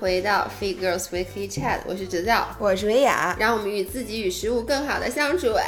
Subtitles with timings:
[0.00, 5.62] 回到 Fit Girls Weekly Chat，我是直教，我是维雅，让我们与自己与食物更好的相处啊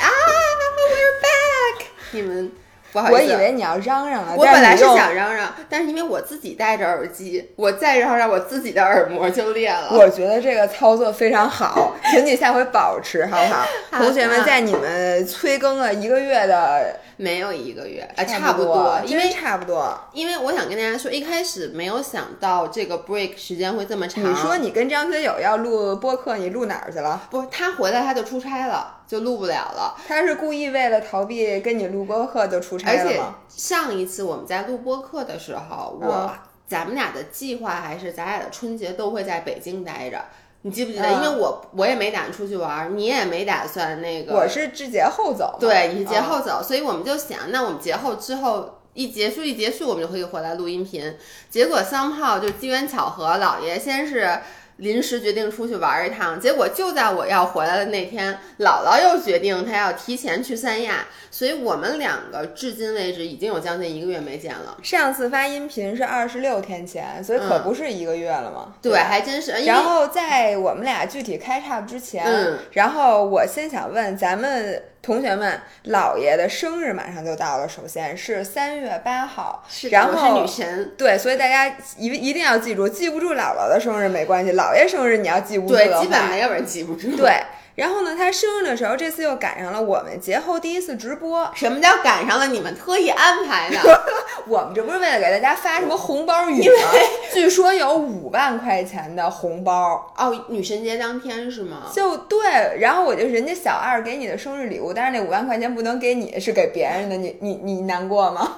[0.89, 2.51] ！We're back，你们
[2.91, 9.91] 不好意思，我以为你要嚷嚷了，我本来是想嚷嚷，但是因为我自己戴着耳机，我再嚷嚷，我自己的耳膜就裂了。
[9.93, 13.67] 我觉得这个操作非常好，请你下回保持好不好？
[13.93, 19.97] 好同学们，在你们催更了一个月的，没有一个月，啊，差不多，因为差不多。
[20.13, 24.29] 因为我想跟大家说，一开始没有想到这个 break 时间会这么长。
[24.29, 27.29] 你说你跟张学友要录播客，你录哪儿去了？
[27.31, 29.97] 不，他回来他就出差了，就录不了了。
[30.09, 33.21] 他是故意为了逃避跟你录播客就出差而且？
[33.49, 36.31] 上一次我们在录播课的时候，我、嗯
[36.65, 40.25] 咱们俩的计划还是咱俩的春节都会在北京待着。
[40.63, 41.05] 你记不记得？
[41.05, 44.35] 嗯因为我我也没打算出去玩儿，你也没打算那个。
[44.35, 51.17] 我是至节后走，对，你是节啊后走，所以我们就想，那我们节后之后一结束一结束，我们就可以回来录音频。
[51.51, 54.39] 结果 somehow 就机缘巧合，姥爷先是
[54.77, 64.77] 临时决定出去玩一趟，结果就在我要回来的那天，姥姥又决定她要提前去三亚，所以我们两个至今为止已经有将近一个月没见了。
[64.83, 68.75] 上次发音频是二十六天前，所以可嗯不是一个月了吗？
[68.83, 69.53] 对，还真是。
[69.65, 80.95] 然后在我们俩具体开叉之前，嗯然后我先想问咱们同学们，姥爷的生日马上就到了，首先是三月八号，是然后是女神。
[80.97, 87.17] 对，所以大家一一定要记住，记不住姥姥的生日没关系，姥爷生日你要记不住对基本没有人记不住。
[87.17, 87.43] 对。
[87.75, 91.51] 然后呢，他生日的时候，这次又赶上了我们节后第一次直播。
[91.57, 92.47] 什么叫赶上了？
[92.49, 93.79] 你们特意安排的。
[94.47, 96.89] 我们这不是为了给大家发什么红包雨吗？
[97.33, 101.85] 据说有五万块钱的红包，哦，女神节当天是吗？
[101.93, 102.41] 就对，
[102.81, 108.57] 然后我就人家小二给你的生日礼物，但是那五万块钱不能给你，是给别人的，你你你难过吗？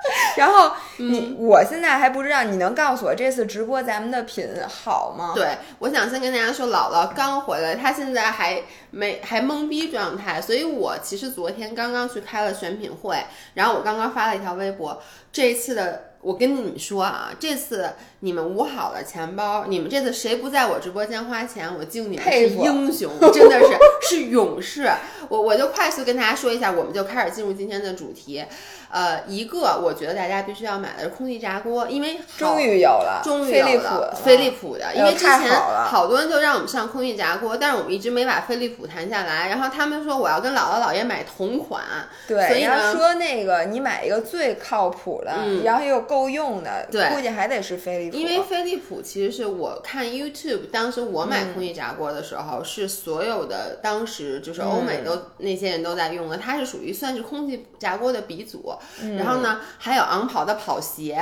[0.36, 5.32] 然后你、我现在还不知道，你能告诉我这次直播咱们的品好吗？
[5.34, 13.24] 对，我想先跟大家说，姥姥刚回来，她现在还没还懵逼状态，所以我其实昨天刚刚去开了选品会，
[13.54, 15.02] 然后我刚刚发了一条微博，
[15.32, 16.02] 这一次的。
[16.22, 17.88] 我跟你们说啊，这次
[18.20, 23.76] 你们捂好了钱包，你们这次谁不在我直播间花钱，我敬你们是英雄， 真的是
[24.08, 24.90] 是勇士。
[25.28, 28.44] 我我就快速跟大家说一下，我们就开始进入今天的主题。
[28.88, 35.50] 呃，一个我觉得大家必须要买的是空气炸锅，因为终于有了，终于飞利浦有了飞利浦的，因为之前
[35.84, 39.48] 好多人就让我们上空气炸锅，但是我们一直没把飞利浦谈下来。
[39.48, 41.82] 然后他们说我要跟姥姥姥爷买同款，
[42.28, 58.74] 所对，以呢要说那个你买一个最靠谱的，嗯然后又够用的，对估计还得是飞利浦，因为飞利浦其实是我看 YouTube，当时我买空气炸锅的时候，是所有的当时就是欧美都、那些人都在用的，它是属于算是空气炸锅的鼻祖。
[59.18, 61.18] 然后呢，还有昂跑的跑鞋，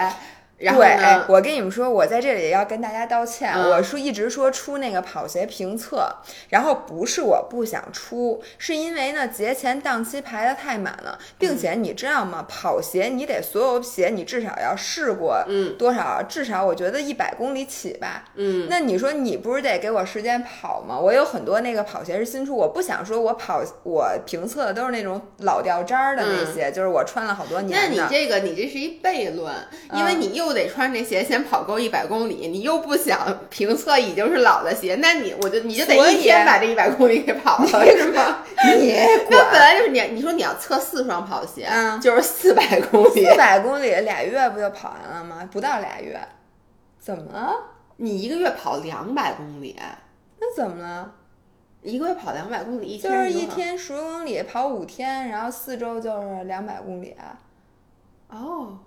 [0.58, 0.80] 然后
[1.28, 3.52] 我跟你们说，我在这里也要跟大家道歉。
[3.54, 6.06] 嗯我说一直说出那个跑鞋评测，
[6.48, 12.44] 然后不是我不想出，是因为呢节前档期排的太满了，并且你知道吗？
[12.48, 16.22] 跑鞋你得所有鞋你至少要试过，嗯，多少？
[16.22, 18.24] 至少我觉得一百公里起吧。
[18.34, 20.98] 嗯，那你说你不是得给我时间跑吗？
[20.98, 28.04] 我有很多那个跑鞋是新出，我不想说我跑我评测的都是那种老掉渣儿的那些，就是我穿了好多年那。
[28.04, 29.52] 你这个，你这是一悖论，
[29.94, 38.44] 因为嗯你又得穿这鞋先跑够一百公里，你又不想评测已经是老的鞋，那你我就你就得一天把这一百公里给跑了，是吗？
[38.80, 38.92] 你
[39.30, 45.48] 那本来就是你，你说你要测四双跑鞋，嗯就是四百公里四，百公里俩月不就跑完了吗？
[45.50, 46.20] 不到俩月，
[46.98, 47.54] 怎么了？
[47.96, 49.78] 你一个月跑两百公里，
[50.40, 51.12] 那怎么了？
[51.82, 57.14] 一个月跑两百公里，一天就是一天十公里，跑五天，然后四周就是两百公里。
[58.30, 58.78] 哦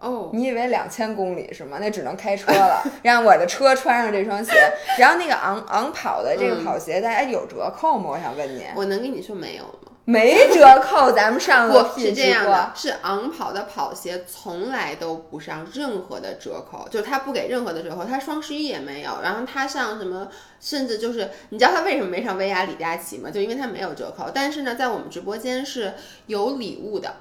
[0.00, 1.76] 哦，你以为两千公里是吗？
[1.80, 4.52] 那只能开车了，让我的车穿上这双鞋。
[4.98, 8.10] 然后那个昂昂跑的这个嗯跑鞋，大家有折扣吗？
[8.10, 9.92] 我想问你，我能跟你说没有吗？
[10.06, 23.30] 没折扣，咱们上个不是这样的，是昂跑的跑鞋从来都不上任何的折扣，就是它不给任何的折扣，他双十一也没有，然后他上什么，甚至就是你知道他为什么没上薇娅、李佳琦吗？
[23.30, 25.92] 就因为他没有折扣，但是呢，在我们直播间是
[26.26, 27.14] 有礼物的，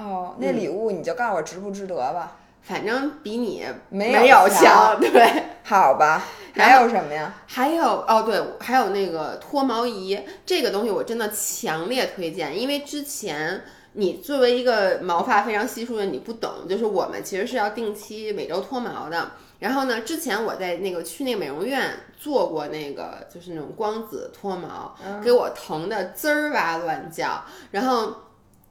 [0.00, 2.36] 哦，那礼物你就告诉我值不值得吧？
[2.62, 5.44] 反正比你没有有强， 对。
[5.62, 6.24] 好吧，
[6.54, 7.32] 然还有什么呀？
[7.46, 13.62] 还有哦，对，还有那个脱毛仪，这个东西我真的强烈推荐，因为之前
[13.92, 19.30] 你作为一个毛发非常稀疏的，你不懂，就是我们其实是要定期每周脱毛的。
[19.60, 27.44] 然后呢，之前我在那个去那个美容院做过那个，就是那种光子脱毛，给我疼的滋儿哇乱叫。
[27.70, 28.12] 然后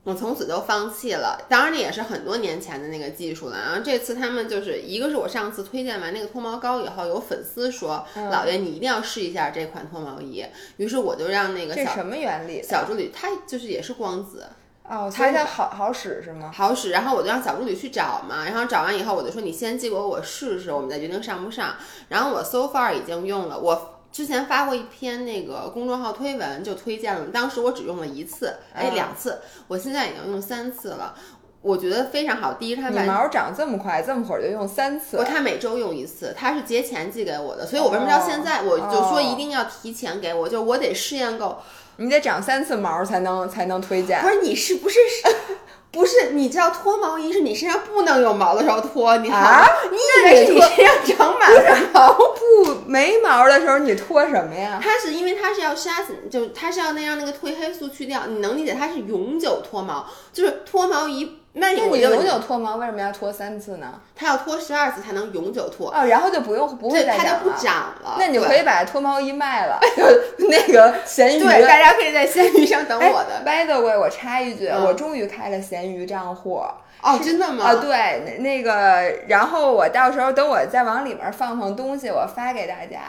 [0.09, 1.39] 我从此就放弃了。
[1.47, 3.57] 当然，那也是很多年前的那个技术了。
[3.57, 10.44] 然后这次他们就是一个是我上次推荐完那个脱毛膏以后，有粉丝说：“嗯老爷，你一定要试一下这款脱毛仪。”
[10.77, 12.63] 于是我就让那个小这什么原理？
[12.63, 14.47] 小助理，他就是也是光子。
[14.91, 16.51] 哦，所以它好好使是吗？
[16.51, 21.75] 好使，然后我就让小助理去找嘛，然后找完以后我就说你先寄给我，我试试，我们再决定上不上。
[22.07, 31.13] 然后我 so far 已经用了，我之前发过一篇那个公众号推文就推荐了，当时我只用了一次，哎嗯两次，我现在已经用三次了，
[31.61, 32.53] 我觉得非常好。
[32.53, 41.59] 第一，它毛长这么快，这么会儿就用三次不，，它每周用一次，它是节前寄给我的，所以我为什么到现在我就说哦一定要提前给我，就我得试验够。
[41.97, 44.29] 你得长三次毛才能才能推荐不。
[44.29, 44.97] 是你是不是
[45.91, 46.31] 不是？
[46.31, 52.13] 你知道脱毛仪是你身上不能有毛的时候脱，你啊你以为是你身上长满了毛？
[52.13, 54.80] 不没毛的时候你脱什么呀？
[54.81, 61.38] 它是因为它是要杀死，就它是要那让那个褪黑素去掉，你能理解它是永久脱毛，就是脱毛仪。
[61.54, 64.00] 那那我就你永久脱毛为什么要脱三次呢？
[64.16, 68.16] 它要脱十二次才能永久脱，哦，然后就不用不会对，它就不再长了。
[68.19, 71.44] 那你就可以把脱毛仪卖了， 就那个闲鱼。
[71.44, 73.42] 对，大家可以在闲鱼上等哎我的。
[73.44, 76.62] By the way，我插一句，嗯我终于开了闲鱼账户。
[77.01, 77.66] 哦，真的吗？
[77.66, 83.00] 啊，对，那那个，然后我到时候等我再往里面放放东西，我发给大家。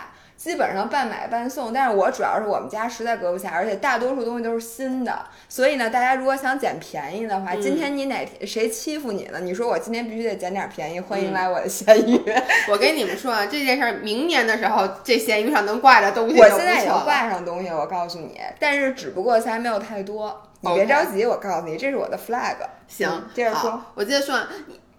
[0.41, 9.41] 基本上半买半送，但是我主要是我们家实在搁不下，而且大多数东西都是新的，所以呢，大家如果想捡便宜的话，嗯今天你哪天谁欺负你了？
[9.41, 12.19] 你说我今天必须得捡点便宜，欢迎嗯来我的闲鱼。
[12.73, 22.57] 我跟你们说啊，这件事儿明年的时候，这闲鱼上能挂着东西我现在已经挂上东西，我告诉你，但是只不过还没有太多，你别着急，我告诉你，这是我的 flag。
[22.89, 23.79] 行嗯，接着说。
[23.95, 24.41] 我接着说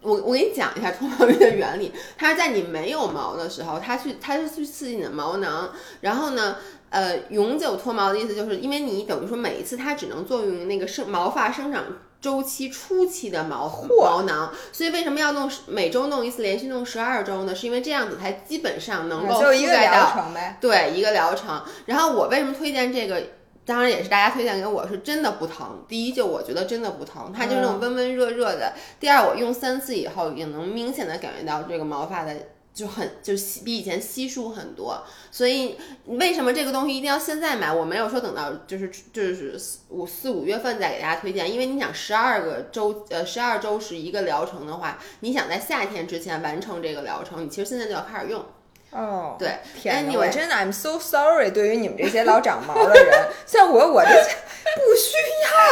[0.02, 1.92] 我我给你讲一下脱毛仪的原理。
[2.18, 5.72] 它是在你没有毛的时候，它去它是去刺激你的毛囊，
[6.02, 6.56] 然后呢。
[6.92, 11.86] 呃，永久脱毛的意思就是因为你等于说每一次它只能作用于那个生毛发生长
[12.20, 17.56] 周期初期的毛毛囊，所以为什么要弄每周弄一次，连续弄十二周呢？
[17.56, 20.58] 是因为这样子才基本上能够嗯就一个疗覆盖到程呗。
[20.60, 21.64] 对，一个疗程。
[21.86, 23.24] 然后我为什么推荐这个？
[23.64, 25.86] 当然也是大家推荐给我，是真的不疼。
[25.88, 28.74] 第一，就我觉得真的不疼，它就是那种温温热热的。
[29.00, 32.36] 第二，我用三次以后，也能明显的感觉到这个毛发的
[32.74, 35.04] 就很就稀比以前稀疏很多。
[35.30, 37.72] 所以为什么这个东西一定要现在买？
[37.72, 48.44] 我没有说等到就是就是四五四五月份再给大家推荐，因为你想十二个周呃十二周是一个疗程的话，你想在夏天之前完成这个疗程，你其实现在就要开始用。
[48.92, 49.50] 哦，对
[49.82, 55.16] 天哪，Anyway 我真的 I'm so sorry，对于你们这些老长毛的人，像我，我这不需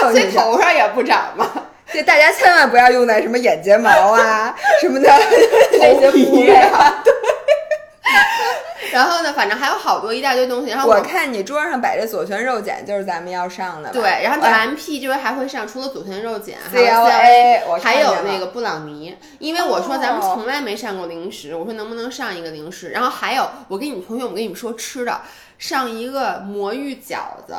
[0.04, 1.52] 要，这头上也不长嘛？
[1.92, 5.10] 这大家千万不要用在什么眼睫毛啊什么的
[5.72, 6.56] 这些部位。
[6.56, 7.04] 啊。
[8.92, 10.70] 然后呢，反正还有好多一大堆东西。
[10.72, 19.18] 然后我看你桌上摆着左旋肉碱就是咱们要上的，对，然后哎 MP 这回还会上，除了左旋肉碱，还有 CLA 还有那个布朗尼。
[19.40, 22.90] 因为我说咱们哦从来没上过零食，我说能不能上一个零食？
[22.90, 25.22] 然后还有，我跟你们同学，我跟你们说吃的，
[25.58, 27.54] 上一个魔芋饺子。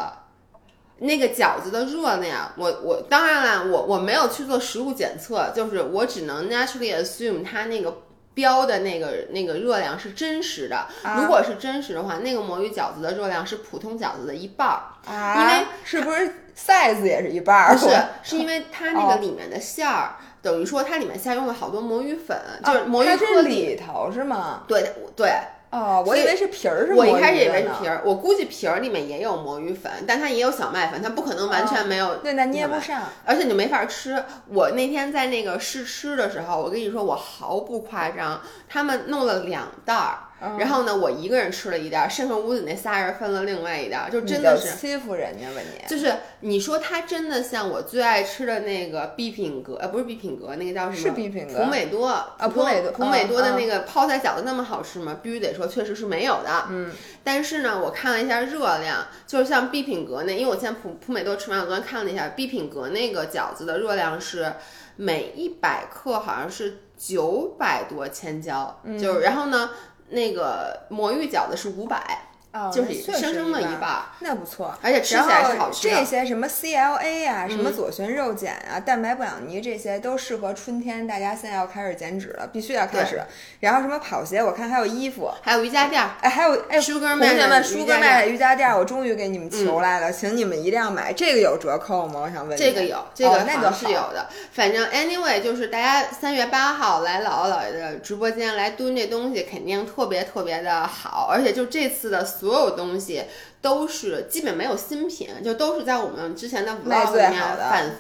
[1.03, 8.03] 那个饺子的热量，我我当然了，我我没有去做食物检测，就是我只能 naturally assume 它那个
[8.35, 10.77] 标的那个那个热量是真实的。
[11.03, 14.81] 啊如果是真实的话，那个魔芋饺子的热量是普通饺子的一半儿。
[15.07, 17.73] 啊，因为是不是 size 也是一半儿？
[17.75, 23.49] 不是， 是因为它那哦个里面的馅儿，等于说它里面馅儿用了好多魔芋粉，就是魔芋颗粒。
[23.49, 24.63] 里头是吗？
[24.69, 25.33] 对对，
[25.71, 32.17] 哦，我以为是皮儿是我一开始以为是皮儿，我估计皮儿里面也有魔芋粉，但它也有小麦粉，它不可能完全没有。
[32.17, 33.05] 对，那捏不上。
[33.25, 34.21] 而且你没法吃。
[34.49, 44.77] 我那天在那个试吃的时候，我跟你说，我毫不夸张，他们弄了两袋儿，嗯然后呢，我一个人吃了一袋儿，剩下屋子那仨人分了另外一袋儿，就真的是。
[44.77, 45.87] 欺负人家吧你？
[45.89, 50.97] 就是你说它真的像我最爱吃的那个必品阁，呃，不是必品阁，那个叫什么？
[50.97, 55.19] 是必品阁普美多啊普美多普美多的嗯那个泡菜饺子那么好吃吗？
[55.23, 56.67] 必须得说，确实是没有的。
[56.71, 56.91] 嗯，
[57.23, 64.55] 但是呢，我看了一下热量，就是像必品阁那，因为我现在普普美多吃完，我昨天看了一下，必品阁那个饺子的热量是
[64.97, 69.71] 每一百克好像是九百多千焦，嗯就是然后呢，
[70.11, 74.77] 那个魔芋饺子是五百，哦，就是生生的一半那不错。
[74.83, 75.97] 而且吃起来是好吃的。
[75.97, 83.23] 这些什么 CLA 啊，什么嗯左旋肉碱啊、蛋白布朗尼这些都适合春天，大家现在要开始减脂了，必须要开始。
[83.61, 86.79] 然后什么跑鞋，我看还有衣服，还有瑜伽垫儿哎，还有哎。
[86.91, 91.13] 同学们，的舒瑜伽垫儿哥麦的瑜伽垫儿，我终于给你们求来了，请你们一定要买。
[91.13, 92.21] 这个有折扣吗？
[92.25, 92.59] 我想问。
[92.59, 94.29] 这个有，这个哦那个是有的。
[94.53, 101.29] 反正 anyway，就是大家三月八号来姥姥姥爷的直播间来蹲这东西，肯定特别特别的好。
[101.31, 103.23] 而且就这次的所有东西
[103.61, 107.91] 都是基本没有新品，就都是在我们之前的 vlog 里面反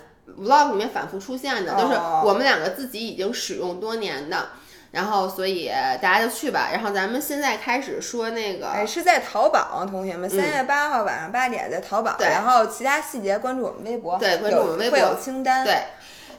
[0.40, 4.49] vlog 里面反复出现的，都是哦我们两个自己已经使用多年的。
[4.92, 5.70] 然后，所以
[6.02, 6.70] 大家就去吧。
[6.73, 15.64] 然后咱们现在开始说那个，哎，是在淘宝啊，同学们，三月八号晚上八点在淘宝，嗯对然后其他细节关注我们微博，对关注我们微博有会有清单。
[15.64, 15.80] 对，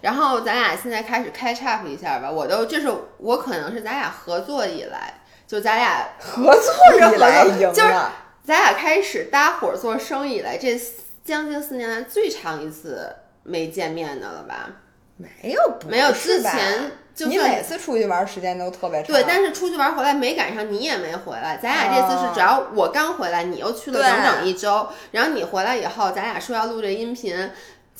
[0.01, 2.29] 然后咱俩现在开始 catch up 一下吧。
[2.29, 5.20] 我都这是我可能是咱俩合作以来，
[5.51, 8.09] 就咱俩合作以来赢就是了，
[8.41, 10.79] 咱俩开始搭伙做生意以来，这
[11.25, 14.69] 将近四年来最长一次没见面的了吧？
[15.17, 21.59] 没有不没有之前就你每次出去玩时间都特别长，对，但是出去玩回来没赶上，你也没回来。
[21.61, 27.51] 咱俩这次是哦只要我刚回来，你又去了整整一周，然后你回来以后，咱俩说要录这音频。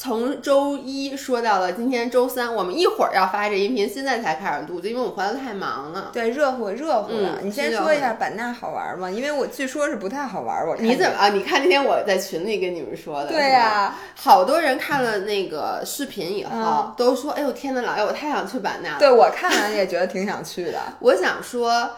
[0.02, 6.10] 从周一说到了今天周三，我们一会儿要发这音频，现在才开始录，就因为我回来太忙了。
[6.12, 7.36] 对热乎热乎的。
[7.36, 9.12] 嗯你先说一下版纳好玩吗？
[9.12, 11.30] 因为我据说是不太好玩，我看你怎么啊？
[11.30, 18.98] 你看那天我在群里跟你们说的，对呀、好多人看了那个视频以后，嗯都说：“哎呦天呐，老爷，我太想去版纳了。
[18.98, 20.80] 对我看完也觉得挺想去的。
[21.02, 21.92] ”我想说，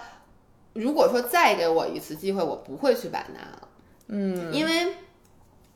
[0.73, 3.67] 如果说再给我一次机会，我不会去版纳了。
[4.09, 4.93] 嗯，因为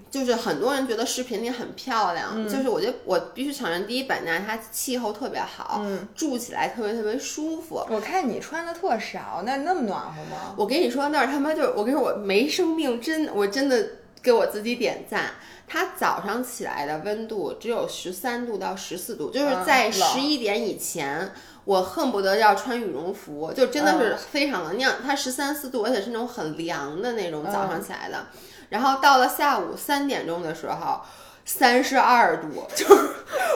[0.09, 7.85] 就是很多人觉得视频里很漂亮，嗯就是我觉得我必须承认，第一，版纳它气候特别好，嗯住起来特别特别舒服。
[7.89, 10.55] 我看你穿的特少，那那么暖和吗？
[10.57, 13.85] 我跟你说，那儿他妈就是，我跟你说，我没生病，真我真的
[14.21, 15.31] 给我自己点赞。
[15.69, 21.29] 它早上起来的温度只有十三度到十四度，就是嗯在十一点以前，
[21.65, 24.77] 我恨不得要穿羽绒服，就真的是嗯非常冷。
[24.77, 28.27] 你想，它十三四度，而且是那种很凉的那种早嗯上起来的。
[28.69, 31.01] 然后到了下午三点钟的时候。
[31.49, 33.09] 三十二度，就是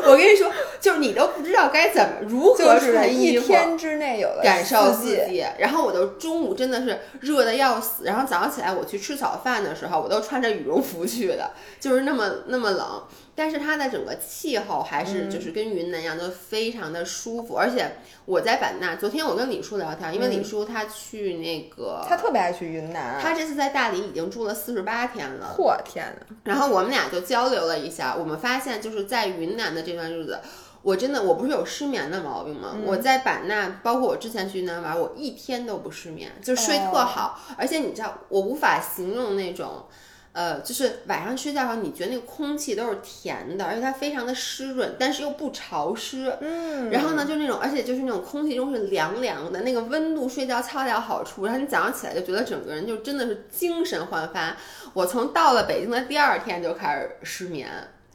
[0.05, 0.49] 我跟你说，
[0.79, 4.93] 就是你都不知道该怎么如何就是穿衣服，一天之内有了感受。
[4.93, 5.45] 四季。
[5.59, 11.51] 然后我都中午真的是热的要死，然后早上起来我去吃早饭的时候，我都穿着羽绒服去的，
[11.81, 13.03] 就是那么那么冷。
[13.41, 17.55] 但是它的整个气候还是就是跟云南一样，都非常的舒服。
[17.55, 17.93] 而且
[18.25, 25.55] 我在版纳，昨天我跟李叔聊天，因为李叔他去那个，他特别爱去云南，他这次在大理已经住了四十八天了。
[25.57, 30.39] 嚯天呐，然后我们俩就交流了一下，我们发现就是在云南的这段日子，
[30.83, 32.77] 我真的我不是有失眠的毛病吗？
[32.86, 39.88] 我在版纳，包括我之前去云南玩，我一天都不失眠，就睡特好，而且你知道，我无法形容那种。
[40.33, 46.33] 呃，就是晚上睡觉的时候，你觉得那个空气都是甜的，而且它非常的湿润，但是又不潮湿。
[46.39, 51.45] 嗯，然后呢，就那种，而且就是那种空气中是凉凉的，那个温度睡觉恰到好处。
[51.45, 54.55] 然后你早上起来就觉得整个人就真的是精神焕发。
[54.93, 57.69] 我从到了北京的第二天就开始失眠，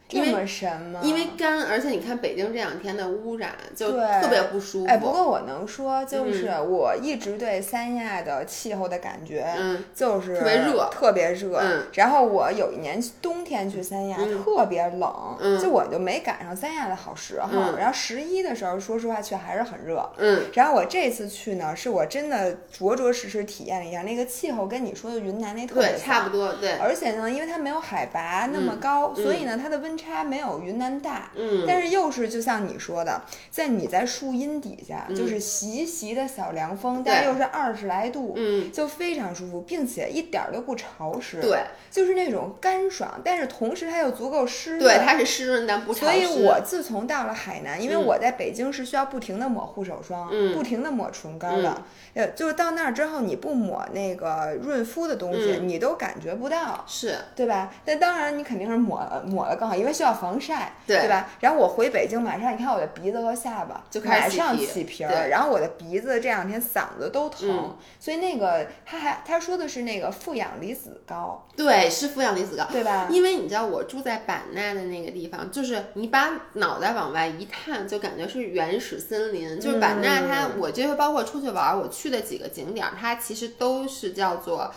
[0.08, 1.00] 这么神吗？
[1.02, 4.86] 因为干，而且你看北京这两天的污染就对特别不舒服。
[4.86, 11.58] 哎，不过我能说，就是我一直对三亚的气候的感觉，嗯，就是特别热特别热。
[11.58, 17.48] 嗯然后我有一年冬天去三亚，特别冷，嗯就我就没赶上三亚的好时候。
[17.52, 20.08] 嗯然后十一的时候，说实话却还是很热。
[20.18, 31.30] 嗯，然后我这次去呢，是我真的着着实实体验了一下那个气候，跟你说的云南那特别对，差不多，对，而且呢，因为它没有海拔那么高，所以呢，它的温差没有云南大。
[31.34, 44.80] 嗯，但是又是就像你说的，在你在树荫底下，嗯就是习习的小凉风，但又是二十来度，嗯，就非常舒服，并且一点儿都不潮湿，对，就是那种干爽，但是同时它又足够湿润。
[44.80, 46.06] 对，它是湿润但不潮湿。
[46.06, 51.82] 所以我自从到了海南，因为嗯我在北京是需要不停的抹护手霜，嗯不停的抹唇膏的，
[52.14, 56.84] 呃，就是到那儿之后，你不抹那个润肤的东西，嗯你都感觉不到。
[56.86, 57.72] 是对吧？
[57.84, 61.28] 但当然，你肯定是抹了抹了更好，因为需要防晒，对吧？
[61.40, 72.64] 然后我回北京，马上你看我的鼻子和下巴就开马上始起皮儿，对然后我的鼻子这两天嗓子都疼，嗯所以那个他还他说的是那个负氧离子高，对，是负氧离子高。
[72.71, 73.09] 对吧？
[73.11, 79.59] 因为你知道我住在版纳的那个地方，就是你把脑袋往外一探，就感觉是原始森林。
[79.59, 84.73] 就是版纳它，我这回包括出去玩儿，我去的几个景点儿，它其实都是叫做，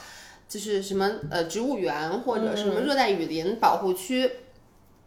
[0.48, 4.30] 就是什么呃植物园或者什么热带雨林保护区。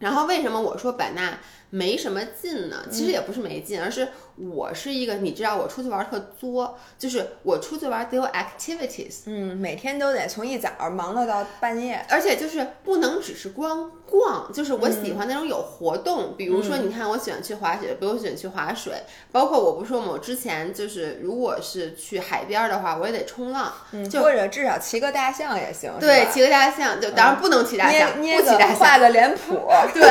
[0.03, 1.39] 然后为什么我说版纳
[1.71, 2.85] 没什么劲呢？
[2.91, 9.23] 其实也不是没劲，而是我是一个你知道我出去玩儿特作，就是我出去玩儿得有 activities。
[9.27, 12.05] 嗯，每天都得从一早忙到到半夜。
[12.09, 16.35] 而且就是不能只是光逛，就是我喜欢那种有活动。
[16.37, 18.95] 比如说，你看我喜欢去滑雪，比如我喜欢去滑水，
[19.31, 28.99] 包括我不说嘛，我之前就是如果是去海边儿的话，我也得冲浪，嗯，就或者至少骑个大象也行，对，骑个大象，就当然不能骑大象，捏捏个不骑大象画。
[29.03, 29.59] 个脸谱，
[29.93, 30.03] 对，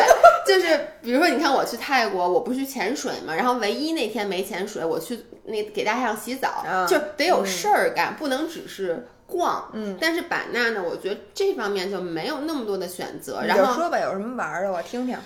[0.46, 9.72] 就是比如说，你看我去泰国，我不是去潜水嘛，然后唯一那天没潜水，我去那给大象洗澡，啊就得有事儿干，不能只是逛。
[9.74, 15.18] 嗯，但是版纳呢，我觉得这方面就没有那么多的选择，然后说吧，有什么玩儿的，我听听。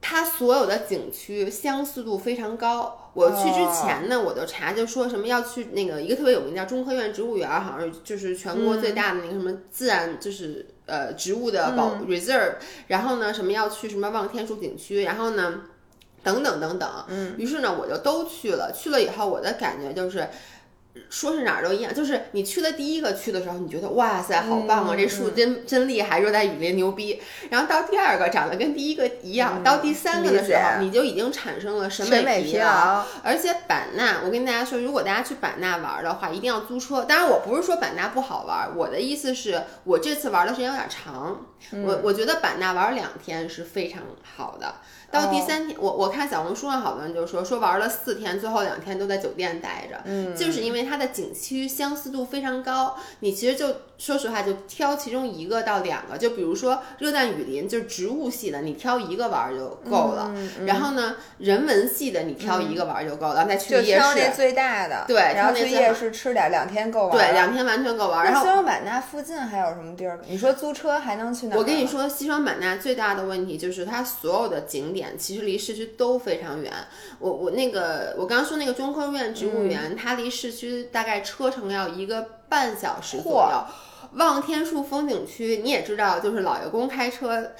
[0.00, 3.10] 它它所有的景区相似度非常高。
[3.14, 12.56] 我去之前呢，我就查，就说什么要去那个一个特别有名叫中科院植物园，好像就是全国最大的那个什么自然，就是呃植物的保 reserve。
[12.88, 15.62] 然后呢，什么要去什么望天树景区，然后呢，
[16.22, 17.04] 等等等等。
[17.08, 17.34] 嗯。
[17.38, 18.72] 于是呢，我就都去了。
[18.72, 20.28] 去了以后，我的感觉就是。
[21.08, 27.18] 说是哪儿都一样，就是你去了第一个去的时候，你觉得哇塞，好棒啊，这树真真厉害，热带雨林牛逼。
[27.48, 33.06] 然后到第二个长得跟第一个一样，到第三个的时候，你就已经产生了审美疲劳。
[33.22, 37.02] 而且版纳，我跟大家说，如果大家去版纳玩的话，一定要租车。
[37.04, 44.02] 当然，我不是说版纳不好玩，我的意思是我这次玩的时间有点长，我我觉得版纳玩两天是非常
[44.36, 44.74] 好的。
[45.12, 52.96] 到第三天，我我看小红书上好多人就说说玩了四天，最后两天都在酒店待着，嗯，就是因为它的景区相似度非常高。
[53.20, 60.32] 你其实就说实话，就挑其中一个到两个，就比如说热带雨林，就是植物系的，你挑一个玩就够了。
[60.64, 64.00] 然后呢，人文系的你挑一个玩就够了，然后再去夜市。
[64.00, 67.10] 挑那最大的，对，然后去夜市吃点，两天够玩。
[67.10, 68.24] 对，两天完全够玩。
[68.24, 70.18] 然后西双版纳附近还有什么地儿？
[70.26, 71.56] 你说租车还能去哪？
[71.56, 75.82] 我跟你说，西双版纳最大的问题就是它所有的景点其实离市区。
[75.98, 76.72] 都非常远，
[77.18, 83.64] 我我那个我刚刚说那个中科院植物园，它离市区大概车程要一个半小时左右。
[84.14, 87.52] 望天树风景区你也知道，就是老爷公开车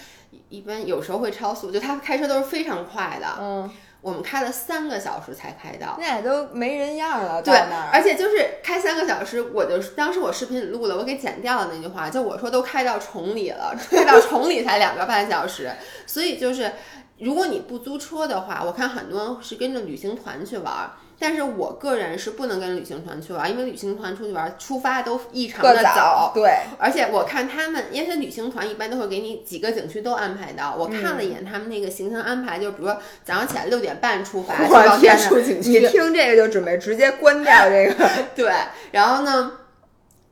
[0.49, 3.27] 一般有时候会超速，就他开车都是非常快的。
[3.39, 3.71] 嗯，
[4.03, 7.41] 我们开了三个小时才开到，那也都没人样了。
[7.41, 7.55] 对，
[7.91, 15.73] 而且就是开三个小时，我就当时我视频里录了，我给剪掉了那句话，就我说都开到崇礼了，开到崇礼才两个半小时，
[16.07, 16.71] 所以就是。
[17.19, 20.91] 如果你不租车的话，我看很多人是跟着旅行团去玩，
[21.23, 38.53] 但是我个人是不能跟旅行团去玩，因为旅行团出去玩出发都异常的早，对，而且我看他们，因为旅行团一般都会给你几个景区都安排到，我看了一眼他们那个行程安排，就比如说早上起来六点半出发，我天呐，你听这个就准备直接关掉这个， 对，
[38.91, 39.53] 然后呢？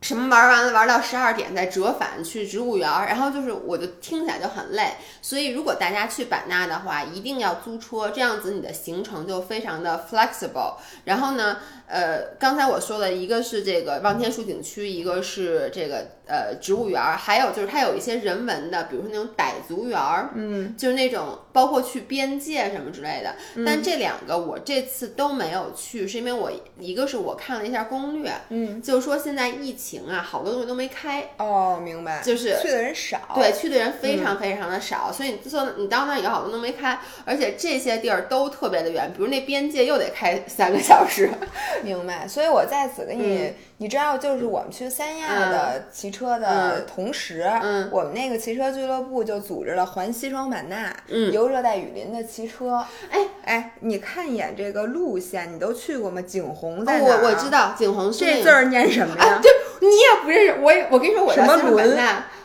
[0.03, 10.77] 什么玩完了，玩到十二点再折返去植物园，然后就是我就听起来就很累，所以如果大家去版纳的话，一定要租车，这样子你的行程就非常的 flexible。
[11.05, 16.07] 然后呢，呃，刚才我说了一个是这个望天树景区，一个是这个。
[16.31, 23.35] 呃，植物园儿，还有就是它有一些人文的，比如说那种傣族园儿，嗯，就是那种包括去边界什么之类的。
[23.67, 31.31] 但这两个我这次都没有去，是因为我一个是我看了一下攻略，嗯，就是说现在疫情啊，好多东西都没开。
[31.39, 32.21] 哦，明白。
[32.23, 41.31] 就是去的人少，对，去的人非常非常的少，所以你说你到那以后好多都没开，而且这些地儿都特别的远，比如那边界又得开三个小时。
[41.83, 42.29] 明白。
[42.29, 43.53] 所以我在此给你。
[43.83, 47.51] 你知道，就是我们去三亚的骑车的同时，
[47.91, 50.95] 我们那个骑车俱乐部就组织了环西双版纳
[51.33, 52.85] 游热带雨林的骑车。
[53.11, 56.21] 哎哎，你看一眼这个路线，你都去过吗？
[56.21, 57.07] 景洪在哪？
[57.07, 59.41] 我我知道景洪，这字儿念什么呀？
[59.43, 60.61] 对，你也不认识。
[60.61, 61.99] 我我跟你说，我什么伦？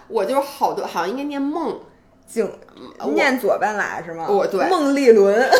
[0.07, 1.77] 我就是好多，好像应该念梦
[2.25, 2.49] 景，
[3.13, 4.25] 念左半拉是吗？
[4.29, 5.45] 我对，孟丽伦。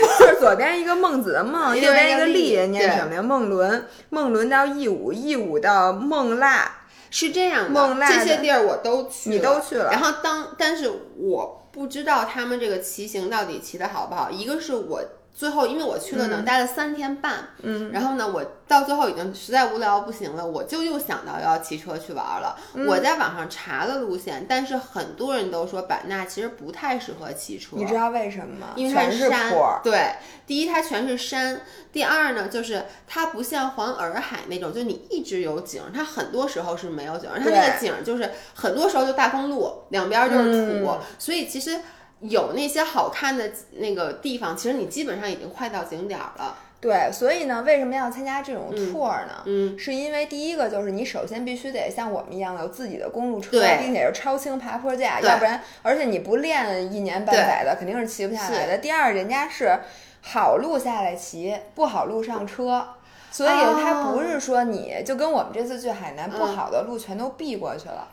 [0.18, 3.22] 就是左边一个孟子的孟，右边一个立，念什么呀？
[3.22, 6.70] 孟伦，孟伦到义乌，义乌到孟腊，
[7.10, 7.70] 是这样的。
[7.70, 9.90] 孟腊这些地儿我都去，你都去了。
[9.90, 14.30] 然后当，但是我不知道他们这个骑行到底骑的好不好。
[14.30, 15.02] 一个是我。
[15.38, 22.58] 最后，因为我去了能待了三天半，嗯，然后呢，我到最后已经实在无聊不行了，我就又想到要骑车去玩了。
[22.88, 27.76] 我在网上查了路线，但是很多人都说版纳其实不太适合骑车。
[27.76, 28.66] 你知道为什么吗？
[28.74, 29.52] 因为它是山。
[29.84, 31.60] 对，第一它全是山，
[31.92, 41.78] 第二呢就是它不像环洱海那种，就你一直有景，它很多时候是没有景，它那个景就是很多时候就大公路，两边就是土，所以其实。
[42.20, 46.56] 有那些好看的那个地方，其实你基本上已经快到景点了。
[46.80, 49.42] 对，所以呢，为什么要参加这种 tour 呢？
[49.46, 58.78] 嗯，是因为第一个就是你首先必须得像我们一样有自己的公路车，并且是超轻爬坡架，要不然，而且你不练一年半载的肯定是骑不下来的。
[58.78, 59.76] 第二，人家是
[60.22, 62.86] 好路下来骑，不好路上车，
[63.32, 68.06] 所以它不是说你就跟我们这次去海南，不好的路全都避过去了。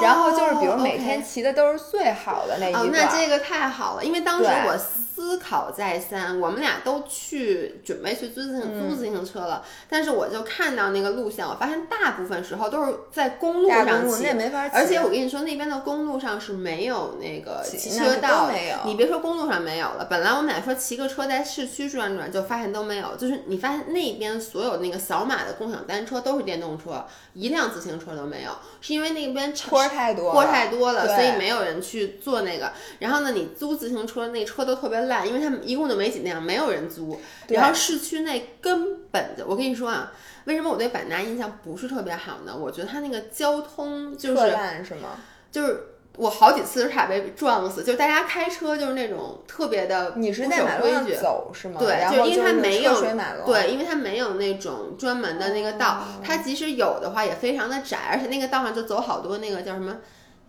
[0.00, 2.90] 然后就是，比如每天骑的都是最好的那一段。
[2.92, 4.76] 那这个太好了，因为当时我。
[5.22, 14.34] 思考再三，我们俩都去准备去租自行租自行车了，但是我就看到那个路线，我发现大部分时候都是在公路上骑公路那。
[14.34, 23.14] 没法骑，而且我跟你说，那边的公路上是没有那个骑车道的没有你别说公路上没有了，本来我们俩说骑个车在市区转转，就发现都没有。
[23.16, 32.72] 就是你发现那边所有那个扫码的共享单车都是电动车，一辆自行车都没有，是因为那边坡太多了，坡太多了，所以没有人去坐那个。
[32.98, 37.20] 然后呢，你租自行车那车都特别烂，因为他们一共就没几辆，没有人租。
[37.46, 40.12] 对然后市区内根本就，我跟你说啊，
[40.44, 42.56] 为什么我对版纳印象不是特别好呢？
[42.56, 45.10] 我觉得它那个交通就特是烂是吗？
[45.50, 45.88] 就是。
[46.18, 51.80] 我好几次差点被撞死，就是大家开车就是那种特别的你是不守在马路上规矩，走是吗？
[51.80, 53.00] 对，就因为它没有
[53.46, 59.96] 对，因为它没有那种专门的那个道，哦它即使有的话也非常的窄，而且那个道上就走好多那个叫什么，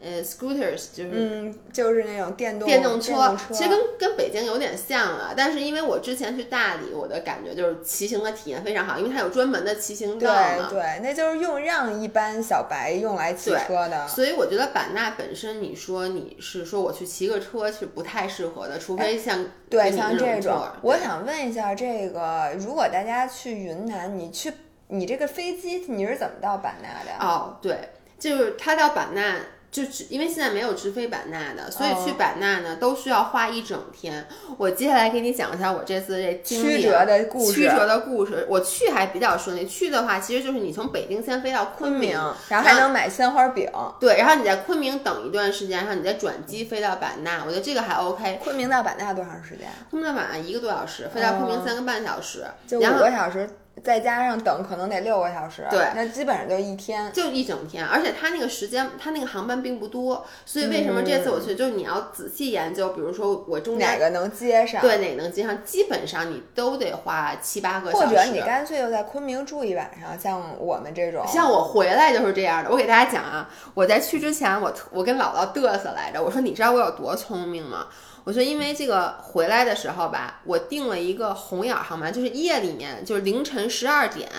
[0.04, 10.68] 呃，scooters，就是嗯，就是那种电动电动车，车，其实跟跟北京有点像啊，但是因为我之前去大理，我的感觉就是骑行的体验非常好，因为它有专门的骑行对道嘛。
[10.70, 14.08] 对，那就是用让一般小白用来骑车的。
[14.08, 24.52] 所以我觉得版纳本身，你说你是说我去骑个车是不太适合的，除非像对，像这种我想问一下，这个如果大家去云南，你去
[24.90, 27.26] 你这个飞机你是怎么到版纳的？
[27.26, 27.90] 哦，对，
[28.20, 29.38] 就是他到版纳，
[29.74, 34.26] 就只因为现在没有直飞版纳的，所以哦去版纳呢都需要花一整天。
[34.56, 38.46] 我接下来给你讲一下我这次这经历曲啊折的故事曲折的故事。
[38.48, 42.12] 我去还比较顺利，去的话其实就是你从北京先飞到昆明，
[42.48, 43.68] 然后还能买鲜花饼。
[44.00, 48.40] 对，然后你在昆明等一段时间，然后你再转机飞到版纳，我觉得这个还 OK。
[48.44, 49.68] 昆明到版纳多长时间？
[49.90, 53.50] 昆明到版纳一个多小时，飞到昆明三个半小时，就五然后个小时，
[53.82, 55.66] 再加上等可能得六个小时。
[55.72, 57.12] 对那基本上就一天。
[57.12, 64.82] 就一整天，而且它那个时间，它那个航班并不多，所以为什么这次我去，就是你要仔细研究，比如说我中间哪个能接上？
[64.82, 68.06] 对哪个能接上，基本上你都得花七八个小时。
[68.06, 71.26] 或者你干脆就在昆明住一晚上，像我们这种。
[71.28, 77.88] 像我回来就是这样的，我给大家讲啊，我在去之前，我我跟姥姥嘚瑟来着，我说你知道我有多聪明吗？
[78.24, 84.30] 我说因为这个回来的时候吧，我订了一个红眼航班，就是夜里面，就是凌晨十二点。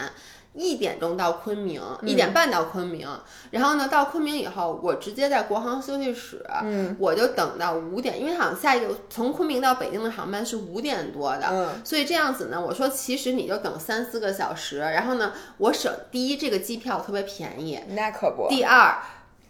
[0.57, 3.09] 一点钟到昆明，一点半到昆明，
[3.51, 18.47] 然后呢，到昆明以后，我直接在国航休息室，嗯，我就等到五点，因为好像下一个从昆明到北京的航班是五点多的，嗯，所以这样子呢，我说其实你就等三四个小时，然后呢，我省第一这个机票特别便宜，那可不。
[18.49, 19.03] 第二，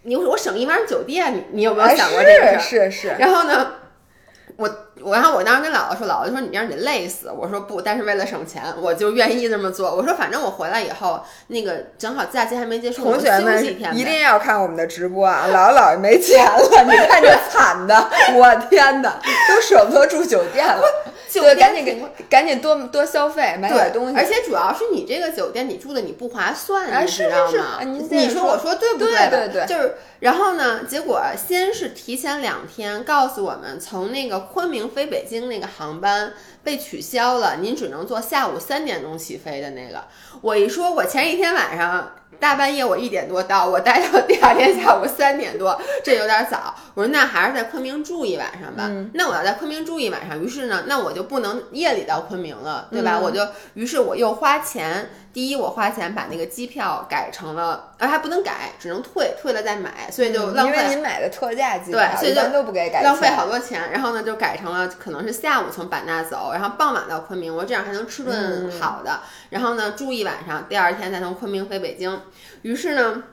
[0.05, 2.89] 你我省一晚上酒店，你你有没有啊想过这个事儿？
[2.89, 3.17] 是是是。
[3.19, 3.73] 然后呢，
[4.57, 4.69] 我
[5.03, 7.31] 我然后我当时跟姥姥说，姥姥就说你这样得累死。
[7.31, 9.95] 我说不，但是为了省钱，我就愿意这么做。
[9.95, 13.65] 我说反正我回来以后，那个正好假期还没结束，同学们
[13.97, 15.47] 一定要看我们的直播啊！
[15.49, 20.83] 姥姥姥爷没钱了，你看这惨的，我天哪，都舍不得住酒店了。
[21.35, 24.17] 对，酒店赶紧给赶紧多多消费，买点东西。
[24.17, 27.81] 而且主要是你这个酒店你住的你不划算，啊你知道吗？
[27.83, 40.05] 你说说我说对不对对对对就是然后呢，结果先是提前两天告诉我们，从那个昆明飞北京那个航班被取消了，您只能坐下午三点钟起飞的那个。
[40.41, 42.13] 我一说，我前一天晚上。
[42.41, 46.75] 大半夜我一点多到，我待到第二天下午三点多，这有点早。
[46.95, 48.87] 我说那还是在昆明住一晚上吧。
[48.89, 53.19] 嗯那我要在昆明住一晚上，于是呢，那我就不能夜里到昆明了，对吧？
[53.21, 69.21] 嗯我就于是我又花钱，第一我花钱把那个机票改成了，啊还不能改，只能退，退了再买，所以就浪费嗯因为您买的特价机票，对所以就都不给改，浪费好多钱，然后呢就改成了可能是下午从版纳走，然后傍晚到昆明，我这样还能吃顿嗯好的，
[69.51, 72.21] 然后呢住一晚上，第二天再从昆明飞北京。
[72.63, 73.25] 于是呢。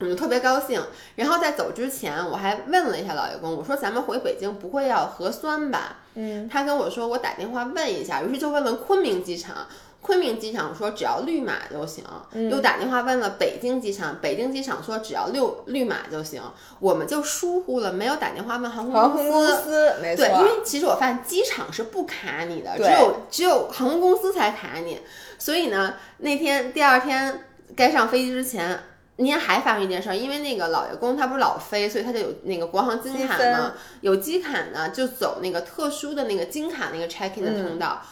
[0.00, 0.82] 我就特别高兴，
[1.14, 5.98] 然后在走之前，我还问了一下老爷公，我说咱们回北京不会要核酸吧？
[6.14, 9.54] 嗯，他跟我说我打电话问一下，于是就问问昆明机场，
[10.02, 16.42] 昆明机场说只要绿码就行，嗯又打电话问了北京机场，北京机场说只要六绿码就行，
[16.80, 19.94] 我们就疏忽了，没有打电话问航空公司航空公司。
[20.02, 24.98] 没错对，，因为其实我发现机场是不卡你的，只有只有航空公司才卡你。
[25.38, 27.44] 所以呢，那天第二天
[27.76, 28.76] 该上飞机之前，
[29.16, 38.02] 那天还发生一件事儿，因为那个老爷公他不是老飞，所以他就有那个国航金卡嘛，有机卡呢，就走那个特殊的那个金卡那个 check in 的嗯通道。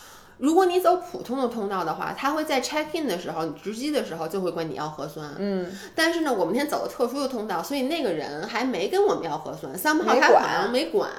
[0.41, 5.31] 如果你走普通的通道的话，他会在 check in 的时候，你值机的时候就会管你要核酸。
[5.39, 11.11] 嗯，但是呢，我们今天走了特殊的通道，所以那个人还没跟我们要核酸，三号他好像没管，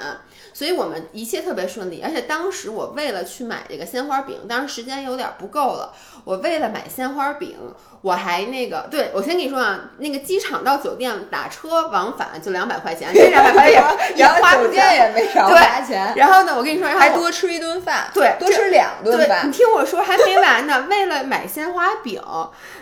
[0.54, 2.02] 所以我们一切特别顺利。
[2.04, 7.56] 而且当时我为了去买这个鲜花饼，当时时间有点不够了，我为了买鲜花饼，
[8.02, 13.84] 我还那个，对我先跟你说啊，那个机场到酒店打车往返就两百块钱， 这两百块钱
[14.16, 19.52] 也然后花不酒店也没少对花钱，然后呢，我跟你说，还多吃一顿饭，对多吃两顿对，饭你。
[19.52, 20.88] 听我说还没完呢。
[20.89, 22.21] 为了买鲜花饼，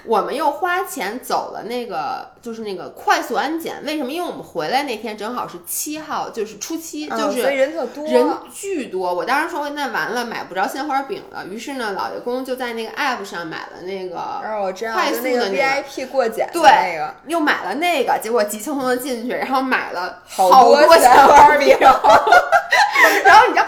[0.03, 3.75] 我们又花钱走了那个，就是那个快速安检。
[3.85, 4.11] 为什么？
[4.11, 9.13] 因为我们回来那天正好是七号，就是初七，就嗯是所以人特多，人巨多。
[9.13, 11.45] 我当时说那完了，买不着鲜花饼了。
[11.45, 21.77] 于是呢，老爷公就在那个 app 上买了那个，快就那个速的那个 VIP 过检对那个，又买了那个，结果急匆匆的进去，然后买了好多多鲜鲜花饼，
[23.23, 23.65] 然后你知道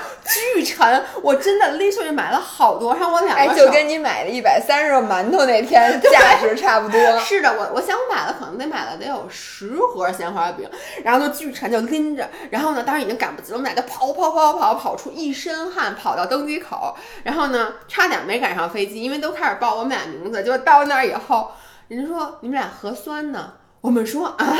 [0.55, 7.19] 巨沉，我真的 literally 买了好多，然后我两个就跟你买的一百三十个馒头那天价值差不多。
[7.19, 10.69] 是的，我我想我买了可能得买了得有十盒鲜花饼，
[11.03, 21.51] 然后就巨沉，就拎着，然后呢，当时已经赶不及了，我们俩就跑跑跑跑跑出一身汗，跑到登机口，然后呢，差点没赶上飞机，因为都开始报我们俩名字，结果到那儿以后，
[21.87, 24.55] 人家说你们俩核酸呢，我们说啊。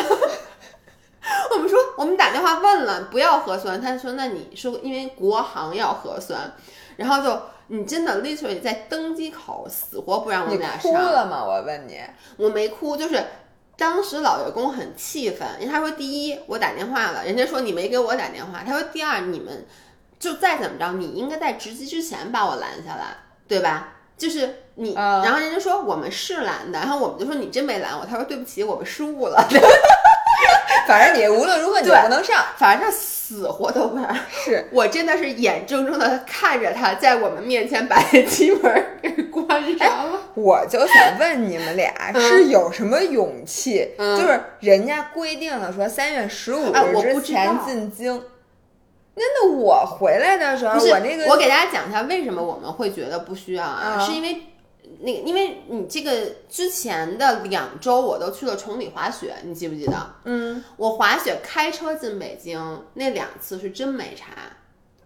[1.54, 3.80] 我们说，我们打电话问了，不要核酸。
[3.80, 6.52] 他说，那你说，因为国航要核酸，
[6.98, 10.92] 然后就你真的 literally 在登机口死活不让我们俩上。
[10.92, 11.44] 哭了吗？
[11.46, 12.02] 我问你，
[12.38, 13.24] 我没哭，就是
[13.82, 19.66] 当时老员工很气愤，因为他说第一我打电话了，人家说你没给我打电话，他说第二你们
[20.20, 23.08] 就再怎么着，你应该在值机之前把我拦下来，
[23.48, 23.94] 对吧？
[24.16, 29.50] 就是你，嗯然后人家说我们是拦的，然后我们就说你真没拦我，他说对不起，我们失误了，
[30.88, 32.46] 反正你无论如何你对不能上。
[32.58, 32.88] 反正
[33.32, 34.14] 死活都不让。
[34.30, 40.20] 是我真的是眼睁睁的看着他在我们面前把那机门给关上了。
[40.36, 43.90] 我就想问你们俩嗯是有什么勇气？
[43.98, 48.22] 嗯就是人家规定了说三月十五日之前进京。
[49.14, 54.42] 那那我回来的时候，我那个我给大家讲一下为什么我们会觉得不需要啊，嗯是因为
[55.02, 56.12] 那个，因为你这个
[56.50, 60.16] 之前的两周我都去了崇礼滑雪，你记不记得？
[60.26, 64.34] 嗯我滑雪开车进北京那两次是真没查，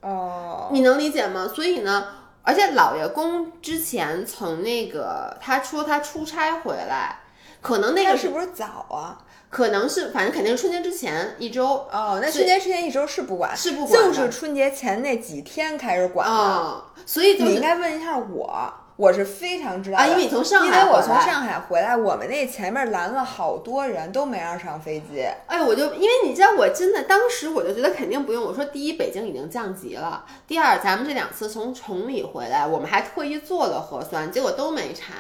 [0.02, 1.50] 哦，你能理解吗？
[1.54, 2.08] 所以呢，
[2.44, 7.22] 而且老爷公之前从那个他说他出差回来，
[7.62, 9.22] 可能那个是不是早啊？
[9.48, 16.34] 可能是反正肯定是春节之前一周哦，那春节之前一周是不管，是不管就是春节前那几天开始管的。
[16.36, 25.22] 啊、所以就是你应该问一下我，我是非常知道啊，因为你从上海回来为我从上海回来，我们那前面拦了好多人，都没让上飞机。
[25.48, 28.42] 哎，我就因为你知道，我真的当时我就觉得肯定不用。
[28.42, 35.14] 我说，第一，北京已经降级了；第二，咱们这两次从崇礼回来，我们还特意做了核酸，结果都没查。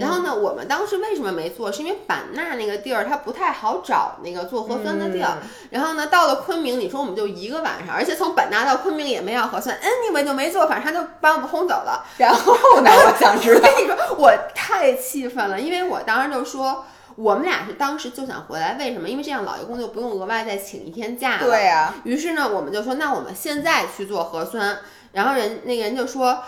[0.00, 1.70] 然后呢，我们当时为什么没做？
[1.70, 5.36] 是因为版纳那个地儿它不太好找那个做核酸的地儿。
[5.68, 12.02] 然后呢，到了昆明，你说我们就一个晚上，而且从版纳到昆明也没要核酸，anyway 就没做，反正他就把我们轰走了。
[12.16, 16.84] 然后呢，我想知我道，跟你说，我太气愤了，因为我当时就说，
[17.16, 19.08] 我们俩是当时就想回来，为什么？
[19.08, 21.46] 因为这样老爷公就不用额外再请一天假了。
[21.46, 24.78] 对呀、于是呢，我们就说，那我们现在去做核酸。
[25.12, 26.42] 然后人那个人就说。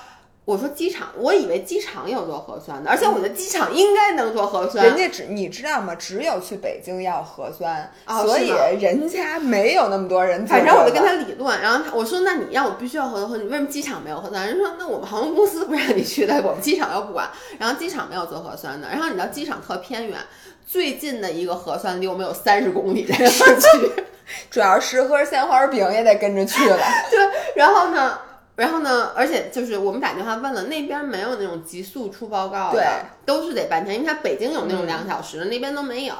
[0.46, 4.84] 我说机场，我以为机场有做核酸的，而且我觉得机场应该能做核酸。
[4.84, 5.94] 人家只你知道吗？
[5.94, 7.92] 只有去北京要核酸，
[8.24, 8.48] 所以
[8.80, 14.46] 人家没有那么多人反正我就跟他理论，然后他我说那你让我必须要核酸，你为什么机场没有核酸？
[14.46, 17.28] 人说那我们航空公司不让你去的，我们机场又不管。
[17.58, 20.18] 然后机场没有做核酸的，然后你知道机场特偏远，
[20.66, 23.92] 最近的一个核酸离我们有三十公里的 市区。
[24.50, 26.78] 主要是吃盒鲜花饼也得跟着去了。
[27.10, 27.18] 对，
[27.56, 28.16] 然后呢，
[28.60, 32.86] 然后呢，而且就是我们打电话问了，那边没有那种急速出报告的，对，
[33.24, 36.14] 都是得半天，因为他北京有那种嗯两小时的，那边都没有。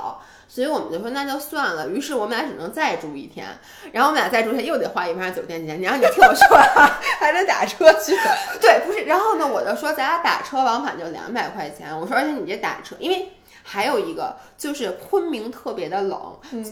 [0.49, 3.47] 所以我们就说那就算了，于是我们俩只能再住一天，
[3.93, 5.81] 然后我们俩再住一天又得花一晚上酒店钱。
[5.83, 8.17] 然后你听我说啊，还得打车去。
[8.59, 13.29] 对，不是，然后呢，我就说咱俩打车往返就两百块钱，我说而且你这打车，因为
[13.63, 16.19] 还有一个就是昆明特别的冷，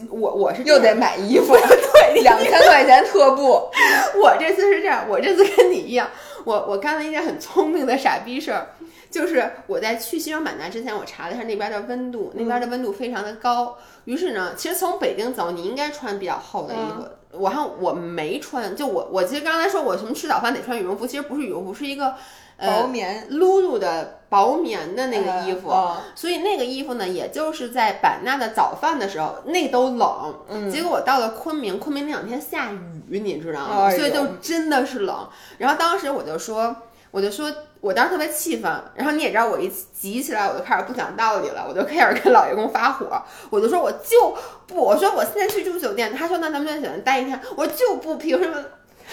[0.09, 3.69] 我我是又得买衣服， 对两千块钱特步。
[4.21, 6.09] 我这次是这样，我这次跟你一样，
[6.43, 8.67] 我我干了一件很聪明的傻逼事儿，
[9.09, 13.77] 就是我在去西双版纳之前，我查了一下那边的温度，那边的温度非常的高。
[14.05, 17.05] 于是呢，其实从北京走，你应该穿比较厚的衣服。
[17.31, 22.15] 我还我没穿，就我我其实刚才说我什么吃早饭得穿羽绒服，其实不是羽绒服，是一个
[22.57, 25.69] 呃薄棉露露的薄棉的那个衣服。
[25.69, 30.35] 嗯所以那个衣服呢，也就是在版纳的早饭的时候，那都冷。
[30.49, 33.85] 嗯结果我到了昆明，昆明那两天下雨，你知道吗？
[33.85, 35.29] 哎所以就真的是冷。
[35.59, 36.75] 然后当时我就说，
[37.11, 38.71] 我就说，我当时特别气愤。
[38.95, 43.21] 然后你也知道，我一急起来，我就开始不讲道理了，我就开始跟老爷公发火。
[43.49, 44.35] 我就说，我就
[44.67, 48.63] 不，我说我现在去住酒店，他说那咱们在酒店待一天，我说就不，凭什么？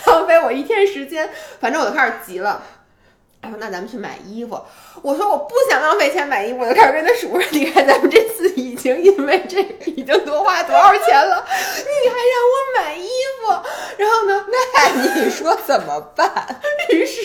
[0.06, 1.30] 浪费我一天时间。
[1.58, 2.62] 反正我就开始急了。
[3.42, 4.60] 他说：“那咱们去买衣服。”
[5.02, 13.08] 我说：“我不想浪费钱买衣服。”我就开始跟他数说：“你看，咱们这次已经因为这已经多花多少钱了，你还让我买衣
[13.40, 13.48] 服。”
[13.98, 16.60] 然后呢，那你说怎么办？
[16.90, 17.20] 于是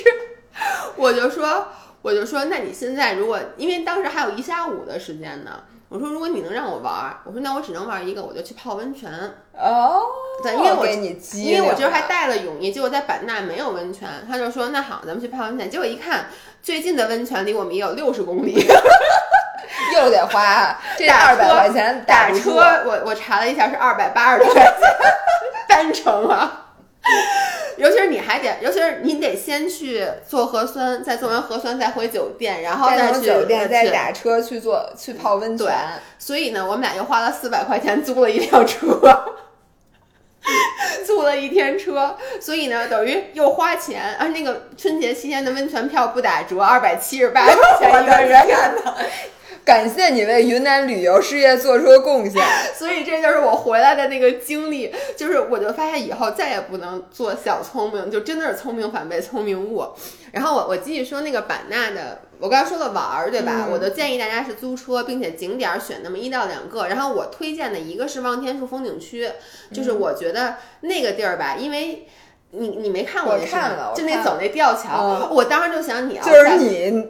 [0.97, 1.67] 我就说
[2.01, 5.51] ：“我就说，那你现在如果因为当时还有一下午的时间呢。”
[5.91, 9.11] 我说，如果你能让我玩儿，我说那我只能玩一个，我就去泡温泉。
[9.53, 10.03] 哦，
[10.41, 15.69] 对，因为我给你机因为我今儿还带了泳衣，结果在版纳没有温泉，他就说那好，咱们去泡温泉。
[15.69, 16.27] 结果一看，
[16.63, 18.53] 最近的温泉离我们也有六十公里，
[19.95, 22.53] 又得花这二百车块钱打车，
[22.85, 24.73] 我我查了一下是二百八十多块钱
[25.67, 26.60] 单程啊。
[27.77, 35.73] 尤其是你还得，尤其是你得先去做核酸，再做完核酸再回酒店，然后再去酒店再打车去做去泡温泉。
[36.19, 38.85] 所以呢，我们俩又花了四百块钱租了一辆车，
[41.05, 44.15] 租了一天车，所以呢，等于又花钱。
[44.15, 48.47] 啊，那个春节期间的温泉票不打折，二百七十八块钱一个人。
[49.63, 52.41] 感谢你为云南旅游事业做出的贡献。
[52.77, 59.85] 所以这就是我回来的那个经历，就是我就发现以后再也不能做小聪明，就真的是聪明反被聪明误。
[60.31, 63.65] 然后我我继续说那个版纳的，我刚才说了玩儿，对吧？
[63.67, 66.87] 嗯我就建议大家是租车，并且景点儿选那么一到两个。
[66.87, 69.29] 然后我推荐的一个是望天树风景区，
[69.73, 72.07] 就是我觉得那个地儿吧，因为。
[72.53, 77.07] 你你没看过我看了就那走那吊桥，嗯我当时就想你要就是你，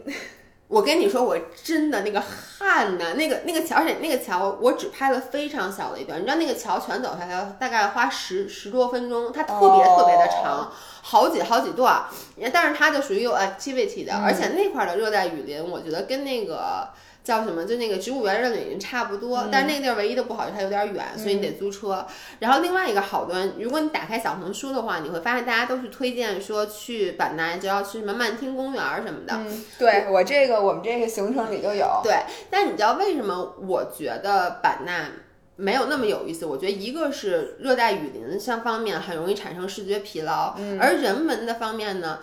[0.72, 12.04] 我跟你说，我真的那个汗呐，那个那个桥，而且那个桥我只拍了非常小的一段，你知道那个桥全走下来大概花十十多分钟，它特别特别的长，好几好几段，
[12.50, 16.88] 但是它就属于有 activity 的，而且那块儿的热带雨林，我觉得跟那个。
[17.24, 17.64] 叫什么？
[17.64, 22.04] 就那个植物园热带雨林差不多，但是那个地儿唯一的不好就是它有点远，所以你得租车。
[22.40, 29.34] 然后另外一个好端，如果你打开小红书的话，你会发现大家都是推荐说去版纳就要去什么曼听公园儿什么的。
[29.34, 32.00] 嗯，对我这个我们这个行程里就有。
[32.02, 32.12] 对，
[32.50, 35.08] 但你知道为什么我觉得版纳
[35.54, 36.44] 没有那么有意思？
[36.44, 42.18] 我觉得一个是热带雨林上方面很容易产生视觉疲劳，嗯而人文的方面呢。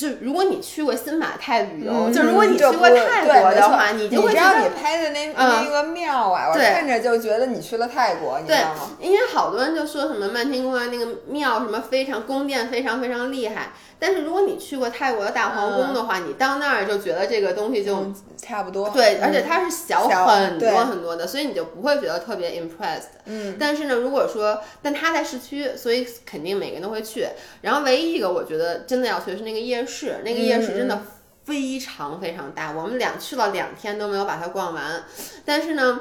[0.00, 18.88] 就如果你去过新马泰旅游，嗯就如果你去过泰国的话，你就会知道你拍的那嗯那个庙啊，我看着就觉得你去了泰国，你知对道吗？，因为好多人就说什么曼听公园那个庙什么非常宫殿非常非常厉害，但是如果你去过泰国的大皇宫的话，你到那儿就觉得这个东西就嗯，差不多。
[18.88, 23.20] 对，而且嗯它是小小很多很多的，所以你就不会觉得特别 impressed。
[23.26, 27.26] 嗯，但是呢，如果说，但它在市区，所以肯定每个人都会去。
[27.60, 31.02] 然后唯一一个我觉得真的要去的是那个夜市，那个夜市真的
[31.44, 35.02] 非常非常大，我们俩去了两天都没有把它逛完。
[35.44, 36.00] 但是呢，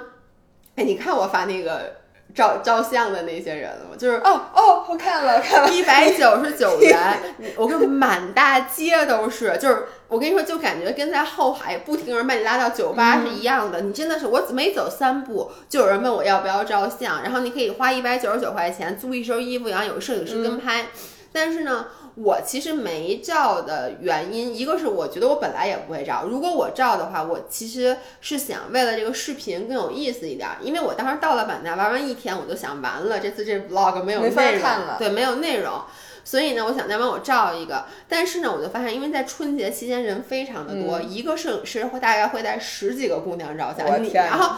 [0.76, 1.96] 哎，你看我发那个
[2.36, 3.98] 照照相的那些人了吗？
[3.98, 7.20] 就是哦哦，我看了看了，一百九十九 元，
[7.58, 13.82] 我跟满大街都是，就是我跟你说，就感觉跟在后海不停人把你拉到酒吧是一样的。
[13.82, 20.86] 你真的是，我每走三步就有人问我要不要照相，然后你可以花一百九十九块钱租一身衣服，然后有个摄影师跟拍。
[21.32, 21.88] 但是呢，
[22.22, 34.62] 我其实没照的原因，一个是我觉得我本来也不会照，如果我照的话，我其实是想为了这个视频更有意思一点儿，因为我当时到了版纳玩完一天，我就想完了，这次这 vlog 没有内容，
[34.98, 35.82] 对，没有内容。
[36.24, 44.58] 所以呢，我想再帮我照一个，但是呢，我就发现，因为在春节期间人非常的多，一个摄影师会大概会带十几个姑娘照相，你我天然后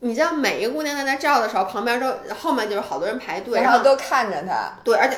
[0.00, 4.72] 你知道每一个姑娘在那照的时候，旁边都后面就是好多人排队，然然后都看着她。
[4.82, 5.16] 对，而且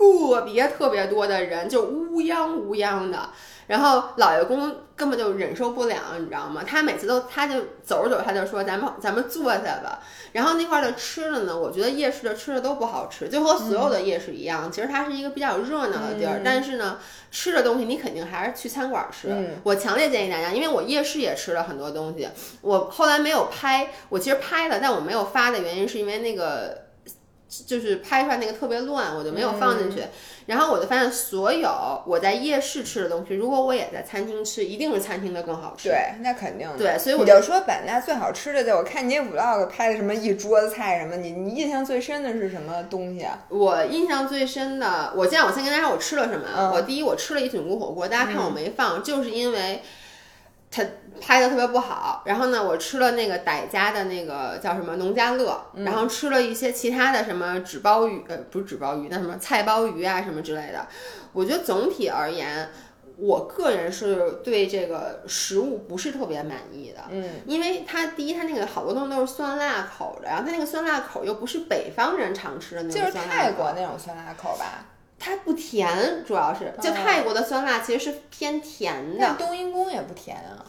[0.00, 3.28] 特别特别多的人，就乌泱乌泱的。
[3.66, 6.64] 然后老爷公根本就忍受不了，你知道吗？
[6.66, 10.00] 他每次都，他就走着走着他就说：“咱们咱们坐下吧。”
[10.32, 14.72] 然后那块儿的吃的呢，我觉得夜市的吃的都不好吃，就和所有的夜市一样。
[14.72, 16.98] 其实它是一个比较热闹的地儿，嗯但是呢，
[17.30, 19.28] 吃的东西你肯定还是去餐馆吃。
[19.30, 22.28] 嗯我强烈建议大家，因为我夜市也吃了很多东西，
[22.62, 26.89] 我后来没有拍，我其实拍了，但我没有发的原因是因为那个。
[27.66, 30.04] 就是拍出来那个特别乱，我就没有放进去。
[30.46, 31.70] 然后我就发现，所有
[32.06, 35.88] 我在夜市吃的东西，如果我也在餐厅吃，一定是餐厅的更好吃。
[35.88, 36.76] 对，那肯定的。
[36.76, 43.44] 对所以我你就说版纳最好吃的，就我看你 vlog 拍的什么一桌子菜什么，你你印象最深的是什么东西啊？
[43.48, 49.82] 我印象最深的，我现在我先跟大家说我吃了什么我第一我吃了一菌菇火锅，大家看我没放，就是因为
[50.70, 50.84] 它
[51.20, 52.22] 拍的特别不好。
[52.24, 60.86] 然后呢，我吃了那个傣家的那个叫什么农家乐，然后吃了一些其他的什么纸包鱼，呃，不是纸包鱼，那什么菜包鱼啊什么之类的。
[61.32, 62.68] 我觉得总体而言。
[63.22, 74.86] 我个人是对这个食物不是特别满意的，嗯，因为它第一，它那个好多东西都是酸辣口的，然后它那个酸辣口又不是北方人常吃的那种就是泰国那种酸辣口吧。
[75.20, 79.34] 它不甜，主要是就泰国的酸辣其实是偏甜那的。
[79.34, 80.64] 冬阴功也不甜啊。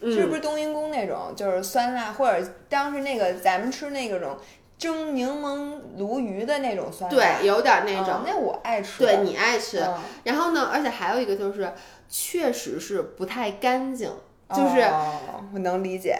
[0.00, 4.36] 嗯是不是冬阴功那种就是酸辣，或者当时那个咱们吃那个种
[4.78, 7.16] 蒸柠檬鲈鱼的那种酸辣？
[7.16, 8.24] 对，有点那种嗯。
[8.26, 9.02] 那我爱吃。
[9.02, 9.94] 对你爱吃，嗯
[10.24, 11.72] 然后呢，而且还有一个就是，
[12.10, 14.12] 确实是不太干净，
[14.50, 15.18] 就是哦
[15.54, 16.18] 我能理解。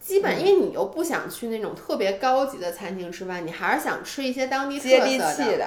[0.00, 5.66] 基本因为你又不想去那种特别高级的餐厅吃饭，你还是想吃一些当地特接地色的。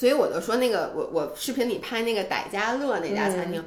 [0.00, 3.64] 所以我就说那个我我视频里拍那个傣家乐那家餐嗯厅。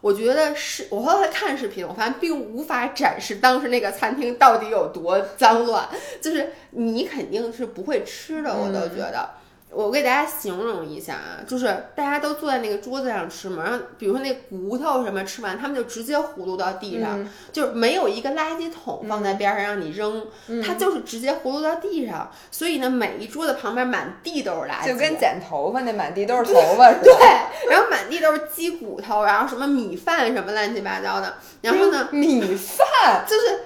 [0.00, 5.86] 我觉得是，我后来看视频，我发现并无法展示当时那个餐厅到底有多脏乱，
[6.22, 9.28] 就是你肯定是不会吃的，我都觉得。
[9.74, 20.26] 我给大家形容一下啊，就是大家都坐在那个桌子上吃嘛，然后比如说那骨头什么吃完，他们就直接葫芦到地上，就是没有一个垃圾桶放在边上让你扔，
[20.64, 27.04] 它就是直接葫芦到地上，所以呢，每一桌子旁边满地都是垃圾，就跟剪头发那满地都是头发似的。
[27.04, 27.14] 对，
[27.70, 33.60] 然后满地都是鸡骨头，然后什么米饭什么乱七八糟的，然后呢，米饭，就是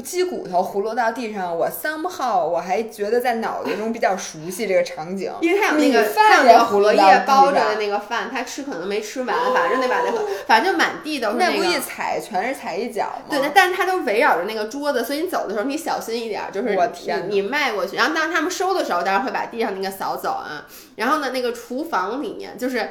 [0.00, 13.36] 鸡骨头胡落到地上，我 somehow 我还觉得在脑袋中比较熟悉这个场景，因为它有那个它饭有那个胡落到叶包着的那个饭，他吃可能没吃完，反正得把那个，反正就满地都是个那不一踩全是踩一脚吗？
[13.38, 20.66] 对，但是它都围绕着那个桌子，所以你走的时候你小心一点儿，就是我天你你迈过去，然后当他们收的时候，当然会把地上那个扫走啊。
[20.96, 22.90] 然后呢，那个厨房里面就是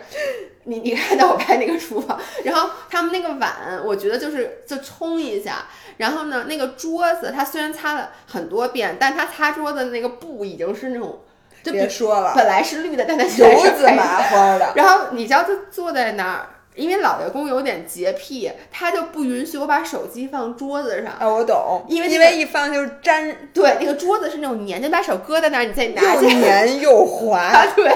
[0.66, 3.52] 你你看到我拍那个厨房，然后他们那个碗，
[3.84, 5.66] 我觉得就是就冲一下，
[5.98, 11.20] 然后呢，那个桌子它虽然擦了很多遍，但它擦桌子的那个布已经是那种
[11.64, 14.74] 就别说了，本来是绿的，但它现在油是麻花的。
[14.76, 21.14] 然后你知道他坐在那儿，因为老爷公有点洁癖，他就不允许我把手机放桌子上。
[21.20, 26.66] 啊，我懂，因因为那个为一放就是粘，对，那个桌子是那种粘，就把手搁在那儿，你再拿又起来。
[26.66, 27.40] 黏又滑。
[27.40, 27.92] 啊，对。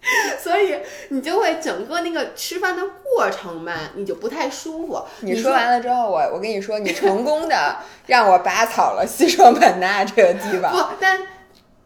[0.42, 0.78] 所以
[1.08, 5.02] 你就会整个那个吃饭的过程嘛，你就不太舒服。
[5.20, 7.76] 你你说完了之后，我我跟你说，你成功的
[8.06, 10.72] 让我拔草了西双版纳这个地方。
[10.72, 11.20] 不，但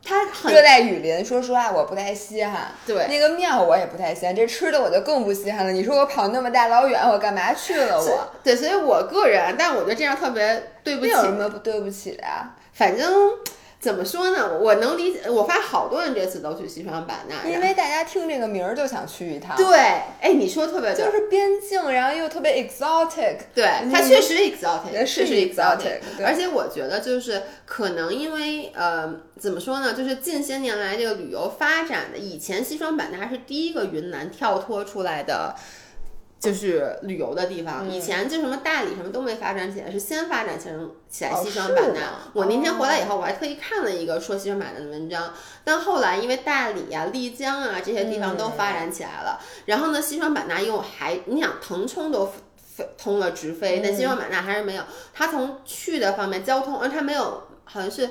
[0.04, 2.72] 它很热带雨林，说实话我不太稀罕。
[2.86, 5.72] 对那个庙我也不太稀罕，这吃的我就更不稀罕了。
[5.72, 8.30] 你说我跑那么大老远，我干嘛去了我？
[8.44, 12.50] 对，所以我个人，但我觉得这样特别对不起什么不对不起的呀？
[12.72, 13.10] 反正
[13.82, 15.28] 怎么说呢，我能理解。
[15.28, 19.56] 我发现好多人这次都去西双版纳，因为大家听这个名儿就想去一趟。
[19.56, 19.76] 对，
[20.20, 23.38] 哎，你说得特别对，就是边境，然后又特别 exotic。
[23.52, 35.56] 对，它确实 exotic，是确实 exotic，而且我觉得就是可能因为呃，怎么说呢，就是近些年来这个旅游发展的，以前西双版纳是第一个云南跳脱出来的。
[36.42, 40.74] 就是旅游的地方，以前就什么大理什么都没发展起来，是先发展起来
[41.08, 42.00] 起来哦西双版纳。
[42.32, 45.32] 我那天回来以后，我还特意看了一个说西双版纳的文章，
[45.62, 54.82] 但后来因为大理啊、丽江啊这些地方都发展起来了，然后呢，西双版纳又还你想腾冲都飞通了直飞，但西双版纳还是没有。
[55.14, 58.10] 它从去的方面交通，而它没有，好像是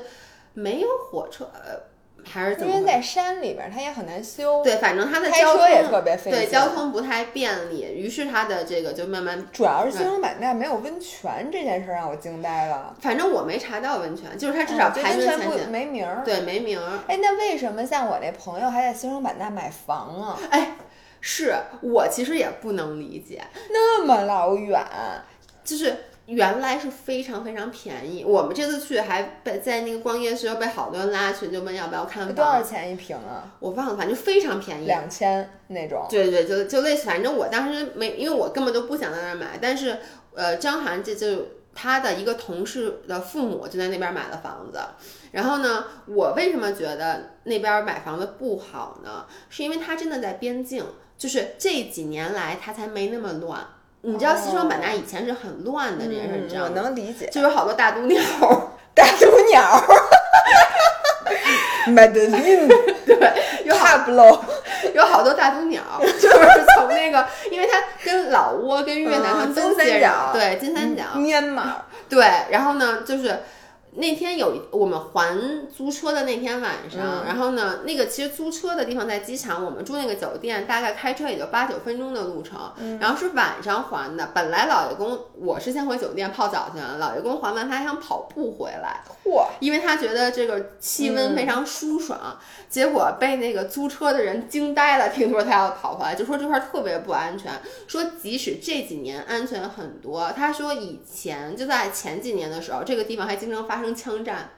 [0.53, 1.77] 没有火车，呃，
[2.23, 2.73] 还是怎么？
[2.73, 4.63] 因为在山里边儿，它也很难修。
[4.63, 9.45] 对，反正它的开交通车也特别费对交通不太便利，于是它的这个就慢慢。
[9.51, 12.95] 主要是西双版纳没有温泉这件事儿让我惊呆了。
[13.01, 16.21] 反正我没查到温泉，就是它至少排温泉不名前几，没名儿。
[16.23, 16.99] 对，没名儿。
[17.07, 20.39] 哎，那为什么像我那朋友还在西双版纳买房啊？
[20.49, 20.75] 哎，
[21.19, 24.83] 是我其实也不能理解，那么老远，
[25.63, 25.95] 就是
[26.31, 28.23] 原来是非常非常便宜。
[28.23, 33.51] 我们这次去还被在那个逛夜市又被好多人拉群，就问要不要看房多少，钱一平啊？
[33.59, 34.85] 我忘了，反正非常便宜。
[34.85, 36.07] 两千那种。
[36.09, 39.97] 对对，就就类似，反正我当时没，因为我根本就不想在那儿买，但是
[40.33, 44.79] 呃，张涵这就他的一个同事的父母就在那边买了房子，
[45.31, 49.25] 然后呢，我为什么觉得那边买房子不好呢？
[49.49, 50.85] 是因为他真的在边境，
[51.17, 53.65] 就是这几年来他才没那么乱。
[54.03, 56.73] 你知道西双版纳以前是很乱的这件事，你知道我吗？
[56.75, 57.27] 能理解。
[57.31, 59.61] 就有好多大毒鸟儿， 大毒鸟。
[61.87, 62.67] Madeline，
[63.05, 63.33] 对，
[63.65, 64.39] 有好 Pablo，
[64.93, 71.65] 有好多大毒鸟，就是从那个，因为它跟老挝、跟越南嗯它都金三接角壤，对，金三角，缅甸。
[72.07, 73.39] 对，然后呢，就是
[73.93, 84.29] 那天有一我们还租车的那天晚上，嗯然后呢，那个其实租车的地方在机场，我们住那个酒店，大概开车也就八九分钟的路程，嗯然后是晚上还的。
[84.33, 89.45] 本来老爷公我是先回酒店泡澡去了，老爷公还完他还想跑步回来，嚯！
[89.59, 92.39] 因为他觉得这个气温非常舒爽，
[92.69, 97.51] 结果被那个租车的人惊呆了，听说他要跑回来，就说这块儿特别不安全，
[97.87, 104.49] 说即使这几年安全很多，他说以前就在前几年的时候，这个地方还经常发枪战。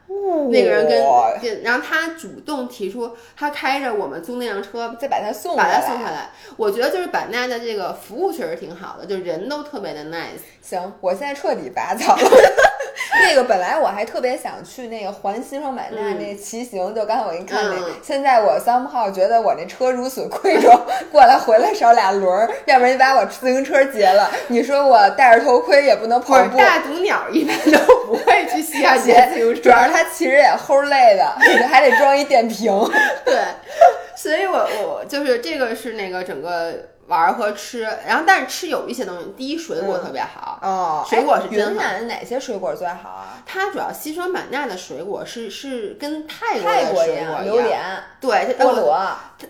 [0.49, 6.29] 那个人跟，然后他主动提出，他开着我们租那辆车再把他送把他送下来。
[6.55, 10.41] 我觉得就是版纳的这个服务确实挺好的，就人都特别的 nice。
[10.61, 12.29] 行，我现在彻底拔草了。
[13.27, 17.75] 那个本来我还特别想去那个环西双版纳那骑行，就刚才我给你看那。
[18.01, 20.71] 现在我 somehow 觉得我那车如此贵重，
[21.11, 24.29] 过来回来少俩轮儿，要不然你把我自行车劫了。
[24.47, 26.57] 你说我戴着头盔也不能跑步。
[26.57, 31.25] 大毒鸟一般都不会去西亚劫自行车， 主要是他其实也齁累的，
[31.67, 32.71] 还得装一电瓶。
[33.25, 33.35] 对，
[34.15, 36.73] 所以我我就是这个是那个整个。
[37.13, 43.37] 玩和吃，然后但是吃有一些东西，第一水果特别好哦，水果是云南哪些水果最好啊？
[43.45, 47.79] 它主要西双版纳的水果是是跟泰国的水果榴莲，
[48.19, 48.99] 对，菠萝。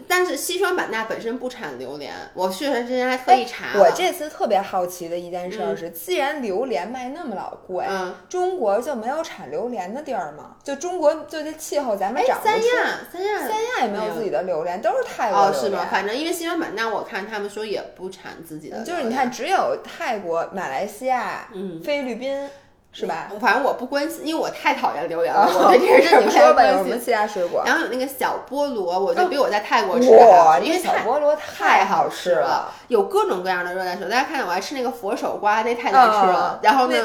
[0.08, 3.80] 但是西双版纳本身不产榴莲，我去的之前还特意查。
[3.80, 7.86] 我这次特别好奇的一件事是，既然榴莲卖那么老贵，
[8.28, 10.56] 中国就没有产榴莲的地儿吗？
[10.64, 12.54] 就中国就这气候，咱们长不出。
[12.54, 12.74] 三亚，
[13.12, 15.88] 三亚，三亚也没有自己的榴莲，都是泰国哦，是吗？
[15.92, 18.84] 反正因为西双版纳，我看他们说也不产自己的。
[18.84, 21.48] 就是你看，只有泰国、马来西亚、
[21.84, 22.50] 菲律宾。
[22.96, 23.28] 是吧？
[23.42, 25.50] 反正我不关心，因为我太讨厌榴莲了。
[25.52, 27.64] 我对这事儿不说吧，有什么其他水果？
[27.66, 32.72] 然后有那个小菠萝，我觉得比我在泰国吃的好吃，因为小菠萝太好吃了。
[32.90, 36.60] 有各种各样的热带水果，大家看见我还吃那个佛手瓜，那太难吃了。
[36.62, 36.96] 然后呢，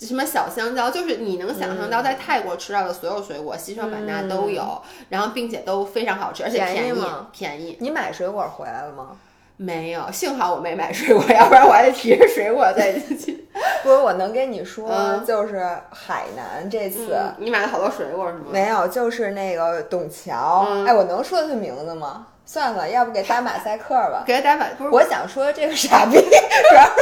[0.00, 6.92] 什么小香蕉，就是你能想象到在泰国吃到的所有水果，西双版纳都有，然后并且都非常好吃，而且便宜
[7.30, 7.76] 便宜。
[7.78, 9.10] 你买水果回来了吗？
[9.56, 13.46] 没有，幸好我没买水果，要不然我还得提着水果再进去。
[13.84, 18.46] 不是，我能跟你说，就是海南这次，你买了好多水果是吗？
[18.50, 20.66] 没有，就是那个董桥。
[20.86, 22.26] 哎，我能说他名字吗？
[22.46, 24.24] 算了，要不给打马赛克吧？
[24.26, 24.90] 给他打马，不是？
[24.90, 26.92] 我想说这个傻逼， 主要是。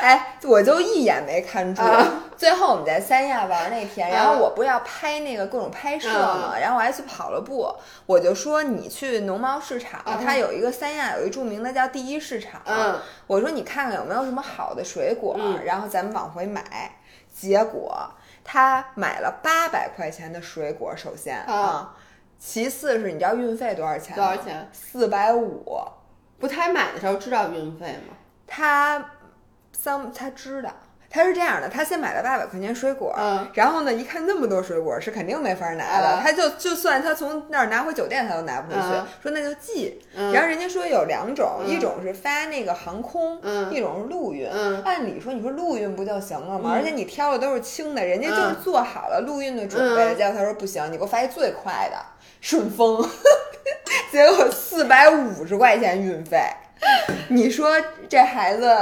[0.02, 1.82] 哎，我就一眼没看住。
[2.36, 7.70] 最后我们在三亚玩那天，然后我不是要拍那个各种拍摄嘛，然后我还去跑了步。
[8.06, 12.62] 我就说你去农贸市场，它有一个三亚有一著名的叫第一市场。
[13.26, 16.62] 我说你看看有没有什么好的水果，然后咱们往回买。
[17.32, 18.10] 结果
[18.42, 21.94] 他买了八百块钱的水果，首先啊，
[22.38, 24.24] 其次是你知道运费多少钱吗？
[24.24, 24.68] 多少钱？
[24.72, 25.62] 四百五。
[26.38, 28.16] 不，他买的时候知道运费吗？
[28.46, 29.04] 他。
[29.82, 30.70] 三，他知道，
[31.08, 33.14] 他是这样的，他先买了八百块钱水果，
[33.54, 38.88] 然后呢，一看那么多水果是肯定没法拿的，他就就算他从那儿拿回酒店，他都拿不回去，
[39.22, 39.98] 说那就寄。
[40.14, 44.46] 然后人家说有两种，一种是发那个航空，一种是陆运。
[44.84, 46.70] 按理说你说陆运不就行了吗？
[46.74, 50.14] 而且你挑的都是轻的，人家就是做好了陆运的准备。
[50.14, 51.96] 结果他说不行，你给我发一最快的
[52.42, 53.02] 顺丰，
[54.12, 56.38] 结果四百五十块钱运费，
[57.30, 57.74] 你说
[58.08, 58.76] 这孩子。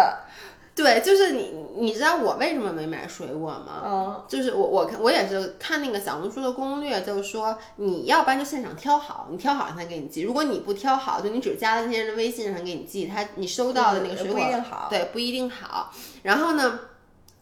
[0.82, 3.82] 对，就是你，你知道我为什么没买水果吗？
[3.84, 10.22] 嗯，就是我，我看我也是看那个小红书的攻略，就是说你要不然就现场挑好，你挑好让他给你寄。
[10.22, 15.92] 如果你不挑好，就你只加了那些人的微信让他给你寄，他你收到的那个水果不一定好，对，不一定好。
[16.22, 16.78] 然后呢？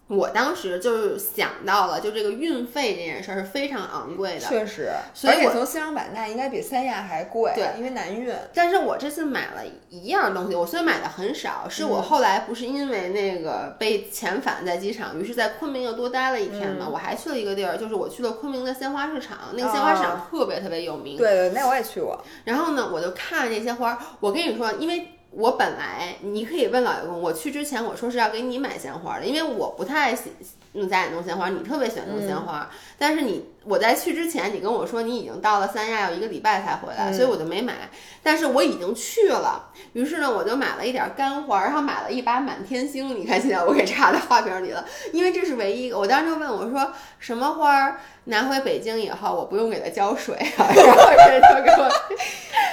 [0.09, 8.33] 我当时就是想到了，就这个运费这件事儿是非常昂贵的，确实，所以我从西双版纳应该比三亚还贵，对，因为难运。
[8.55, 22.25] 但是我这次买了一样东西，我虽然买的很少，是我后来不是因为那个被遣返在机场，于是在昆明又多待了一天嘛，我还去了一个地儿，就是我去了昆明的鲜花市场，那个鲜花市场特别特别有名，对对，那我也去过。
[22.45, 25.09] 然后呢，我就看那些花，我跟你说，因为。
[25.37, 30.33] 我本来你可以问老爷公，我去之前我说是要给你买鲜花的，因为我不太喜
[30.73, 32.71] 用家里弄鲜花，你特别喜欢弄鲜花。
[32.97, 37.75] 但是你我在去之前，你跟我说你已经到了三亚，要一个礼拜才回来，所以我就没买。
[38.23, 43.15] 但是我已经去了，于是呢，我就买了一点干花，然后买了一把满天星。
[43.15, 44.83] 你看现在我给插在花瓶里了，
[45.13, 45.99] 因为这是唯一一个。
[45.99, 50.65] 我当时就问我说，什么花拿回北京以后，我不用给它浇水啊？
[50.75, 51.91] 然后人就给我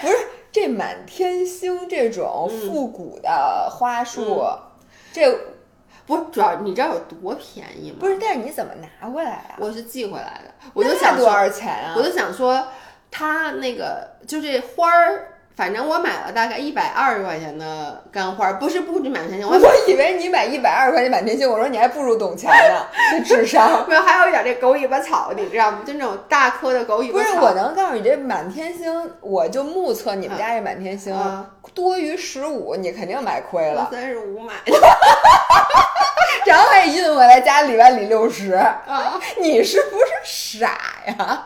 [0.01, 0.17] 不是。
[0.53, 4.45] 这满天星这种复古的花束，
[5.11, 5.37] 这
[6.05, 7.97] 不主要你知道有多便宜吗？
[7.99, 9.55] 不是，但是你怎么拿过来啊？
[9.57, 11.95] 我是寄回来的，我就想多少钱啊？
[11.97, 12.67] 我就想说，
[13.09, 15.29] 他那个就这花儿。
[15.55, 19.47] 反正我买了大概一百二十块钱的干花，不是不止满天星。
[19.47, 19.55] 我
[19.87, 22.87] 以为你买一百二十块钱满天星，我说你还不如董强呢，
[23.23, 23.87] 这智商。
[23.87, 25.81] 没有，还有一点这狗尾巴草，你知道吗？
[25.85, 27.29] 就那种大颗的狗尾巴草。
[27.29, 31.15] 不是，我能告诉你，这满天星，我就目测你们家这满天星
[31.73, 33.89] 多于十五，你肯定买亏了。
[33.91, 34.73] 三十五买的，
[36.45, 38.59] 然后还运回来加里外里六十，
[39.39, 41.45] 你是不是傻呀？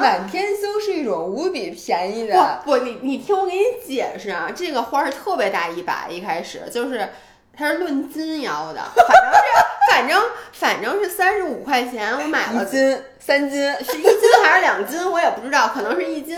[0.00, 7.08] 满天星是一种无比便宜的，不，你你听我给你解释啊，这个花是特别大一把，一开始就是
[7.56, 10.22] 它是论斤要的，反正是 反正
[10.52, 16.36] 反正是三十五块钱，我买了斤、三斤，是一斤还是两斤，我也不知道，可能是一斤。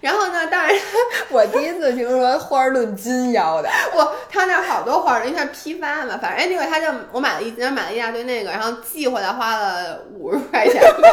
[0.00, 0.74] 然后呢，当然
[1.30, 11.08] 我第一次听说花儿论斤要的， 不他那好多花儿，因为他批发嘛，反正那个他就我买了一斤，买了一大堆那个，然后寄回来花了五十块钱吧。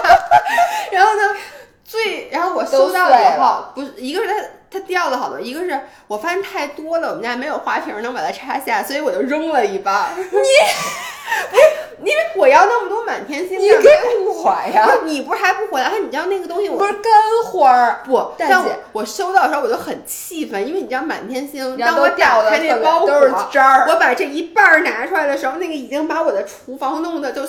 [0.91, 1.21] 然后呢，
[1.89, 10.11] 最然后我收到以后，不是一个是它它掉了好多，一个是我发现太多了，我们家没有花瓶能把它插下，所以我就扔了一半。
[12.01, 13.89] 你因为我要那么多满天星，你给
[14.23, 14.87] 我呀？
[15.03, 15.91] 你不是还不回来？
[15.99, 17.11] 你知道那个东西我不是干
[17.45, 27.45] 花儿不，但我我收到的时候我就很气愤，因为你知道满天星，然当我打开那包都是渣儿，我把这一半儿拿出来的时候，那个已经把我的厨房弄得就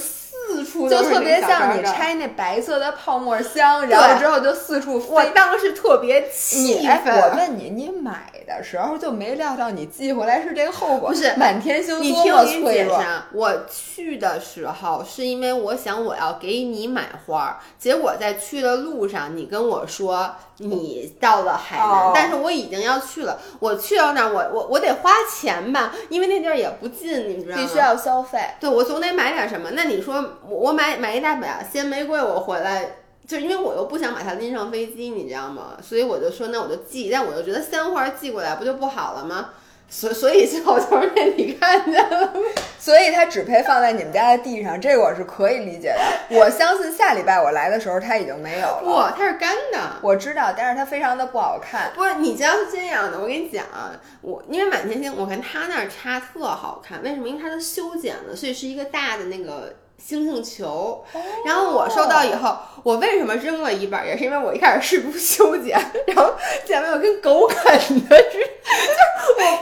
[0.51, 5.07] 四处就特别像你拆那白色的泡沫箱，然后之后就四处飞。
[5.11, 7.15] 我当时特别气愤。
[7.21, 11.11] 我问你，你买的时候就没料到你寄回来是这个后果？
[11.11, 13.01] 不是满天星你多么脆弱。
[13.33, 23.39] 我去的时候是因为我想我要给你买花，结果在去的路上你跟我说你到了海南，哦、但是我已经要去了。
[23.61, 27.63] 我去到那儿，我我我得花钱吧，因为那地儿也不近，你知道吗？
[27.63, 28.39] 必须要消费。
[28.59, 29.71] 对，我总得买点什么。
[29.73, 32.97] 那你说我买买一大把鲜玫瑰，我回来。
[33.26, 35.76] 就因为我又不想把它拎上飞机，你知道吗？
[35.80, 37.09] 所以我就说，那我就寄。
[37.11, 39.51] 但我就觉得鲜花寄过来不就不好了吗？
[39.88, 42.32] 所所以最后就是那你看见了？
[42.76, 46.36] 所以它 只配放在你们家的地上，这个我是可以理解的。
[46.36, 48.82] 我相信下礼拜我来的时候它已经没有了。
[48.82, 49.78] 不，它是干的。
[50.03, 51.93] 我知道，但是它非常的不好看。
[51.95, 57.28] 不是，你知道是这样的，我跟你讲啊，我因为满天星，我看它那儿插特好看，为什么？
[57.28, 59.76] 因为它是修剪了，所以是一个大的那个。
[60.03, 61.05] 星星球，
[61.45, 64.05] 然后我收到以后，我为什么扔了一半？
[64.07, 66.33] 也是因为我一开始试图修剪，然后
[66.67, 68.17] 剪完我跟狗啃的似的。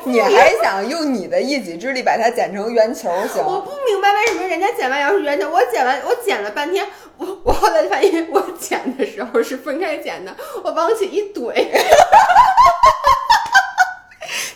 [0.05, 3.45] 你还想用你的一己之力把它剪成圆球行？
[3.45, 6.87] 我不明白为什么人家剪完要是圆球，我剪完我剪了半天，
[7.19, 10.35] 我我后来发现我剪的时候是分开剪的，
[10.65, 11.53] 我往起一怼。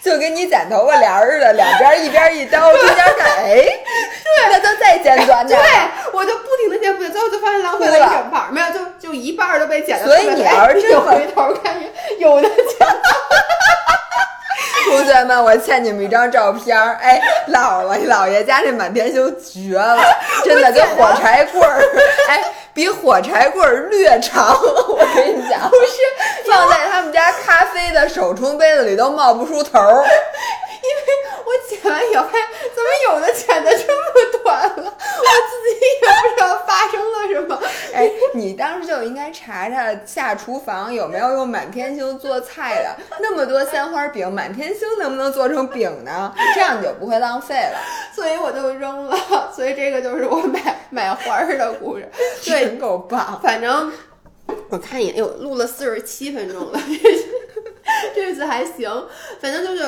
[0.03, 5.61] 就跟你剪头发帘儿似的，两边一边一刀，中间看，哎，对，那就再剪短点。
[5.61, 5.68] 对，
[6.12, 10.07] 我就不停的剪，不停，最后就发现浪费了一整半，没有，就就一半都被剪了。
[10.07, 11.80] 所以你要是真回头看，
[12.18, 12.86] 有的剪。
[14.88, 16.98] 同学们，我欠你们一张照片儿。
[17.00, 20.03] 哎，姥姥姥爷家这满天星绝了，
[20.44, 21.82] 真的跟火柴棍儿，
[22.28, 22.42] 哎，
[22.74, 24.59] 比火柴棍儿略长。
[24.61, 30.05] 我跟你讲，不是放在他们家咖啡的手冲杯子里都冒不出头儿。
[30.83, 31.03] 因为
[31.45, 34.85] 我剪完以后发现，怎么有的剪的这么短了？
[34.85, 37.62] 我自己也不知道发生了什么。
[37.95, 42.97] 哎，你当时就应该查查下厨房有没有用满天星做菜的。
[43.20, 46.35] 那么多鲜花饼，满天星能不能做成饼呢？
[46.55, 47.78] 这样你就不会浪费了。
[48.14, 49.53] 所以我就扔了。
[49.55, 52.09] 所以这个就是我买买花儿的故事。
[52.45, 53.41] 对，真够棒。
[53.43, 53.93] 反正
[54.68, 56.80] 我看一眼，哟，录了四十七分钟了，
[58.14, 58.91] 这次还行。
[59.41, 59.87] 反正就是。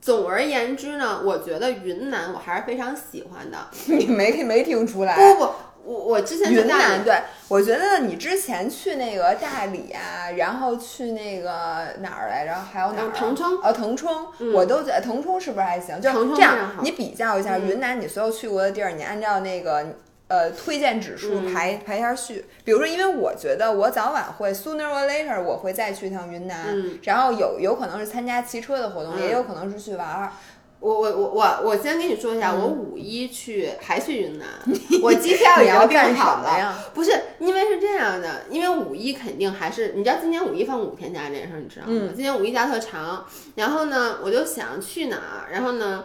[0.00, 3.58] 总而言之呢，我觉得云南我还是非常喜欢的。
[3.86, 5.14] 你没没听出来？
[5.16, 5.52] 不不，
[5.84, 7.14] 我我之前云南对，
[7.48, 12.54] 我觉得你之前去那个大理啊，然后去那个哪儿来着？
[12.54, 13.10] 还有哪儿？
[13.12, 13.58] 腾冲。
[13.62, 16.00] 哦，腾冲，嗯我都觉得腾冲是不是还行？
[16.00, 19.86] 就这样，你比较一下云南你所有去过的地儿，你按照那个。
[20.30, 22.44] 呃，推荐指数排、嗯、排一下序。
[22.62, 30.30] 比如说，因为我觉得我早晚会 sooner or later 我会再去一趟云南，嗯、然后有有可能是参加骑车的活动，嗯、也有可能是去玩儿。
[30.78, 34.46] 我我我我我先跟你说一下，嗯、我五一去还去云南，
[35.02, 36.78] 我机票也要订好了呀。
[36.94, 37.10] 不是，
[37.40, 41.92] 因为是这样的，因为五一肯定还是你知道今年五一放五天假这件事儿，你知道吗？
[41.92, 43.26] 嗯、今年五一假特长，
[43.56, 46.04] 然后呢，我就想去哪儿，然后呢。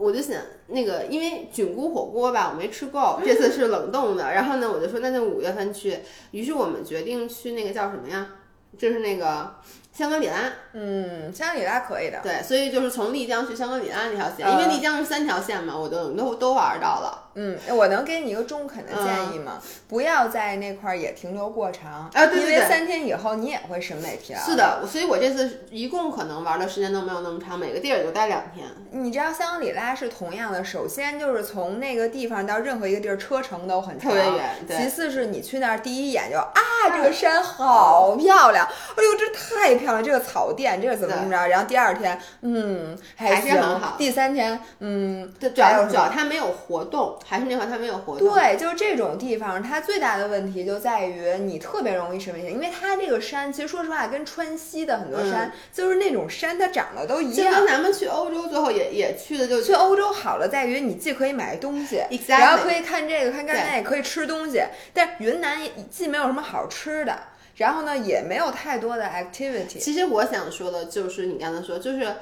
[0.00, 4.32] 我就想那个，因为菌菇火锅吧，我没吃够，这次是冷冻的。
[4.32, 5.98] 然后呢，我就说那就五月份去。
[6.30, 8.34] 于是我们决定去那个叫什么呀？
[8.76, 9.54] 就是那个
[9.98, 10.36] 香格里拉。
[10.74, 12.20] 嗯，香格里拉可以的。
[12.22, 17.24] 对，所以就是从丽江去香格里拉那条线，呃、因为丽江是三条线嘛，我都都都玩到了。
[17.34, 19.60] 嗯，我能给你一个中肯的建议吗？
[19.60, 24.40] 嗯、不要在那块儿也停留过长啊，对对对，因为三天以后你也会审美疲劳。
[24.40, 28.66] 是的，所以我这次一共可能玩的时间都没有那么长，每个地儿也就待两天。
[28.90, 34.50] 你知道香格里拉是同样的，首先就是从那个地方到任何一个地儿车程都很长，特别远。
[34.68, 36.62] 其次是你去那儿第一眼就啊，
[36.96, 43.96] 这个山好漂亮，哎呦，这太漂漂亮，这个草甸，这个怎么怎么着，然后第二天，嗯，还是很好。
[43.96, 48.34] 第三天，嗯，对，主要主要它没有活动，还是那话它没有活动。
[48.34, 57.54] 对，就是这种地方，它最大的问题就在于你特别容易生危险，因为它这个山，其实说实话，跟川西的很多山，就是那种山，它长得都一样。
[57.54, 57.78] 就跟。
[57.78, 64.60] 咱们去欧洲最后也也去的就去欧洲好了，在于你既可以买东西然后可以看这个看看那个，可以吃东西。
[64.92, 67.18] 但云南也既没有什么好吃的，
[67.56, 69.78] 然后呢也没有太多的 activity。
[69.78, 72.14] 其实我想说的就是你刚才说，就是，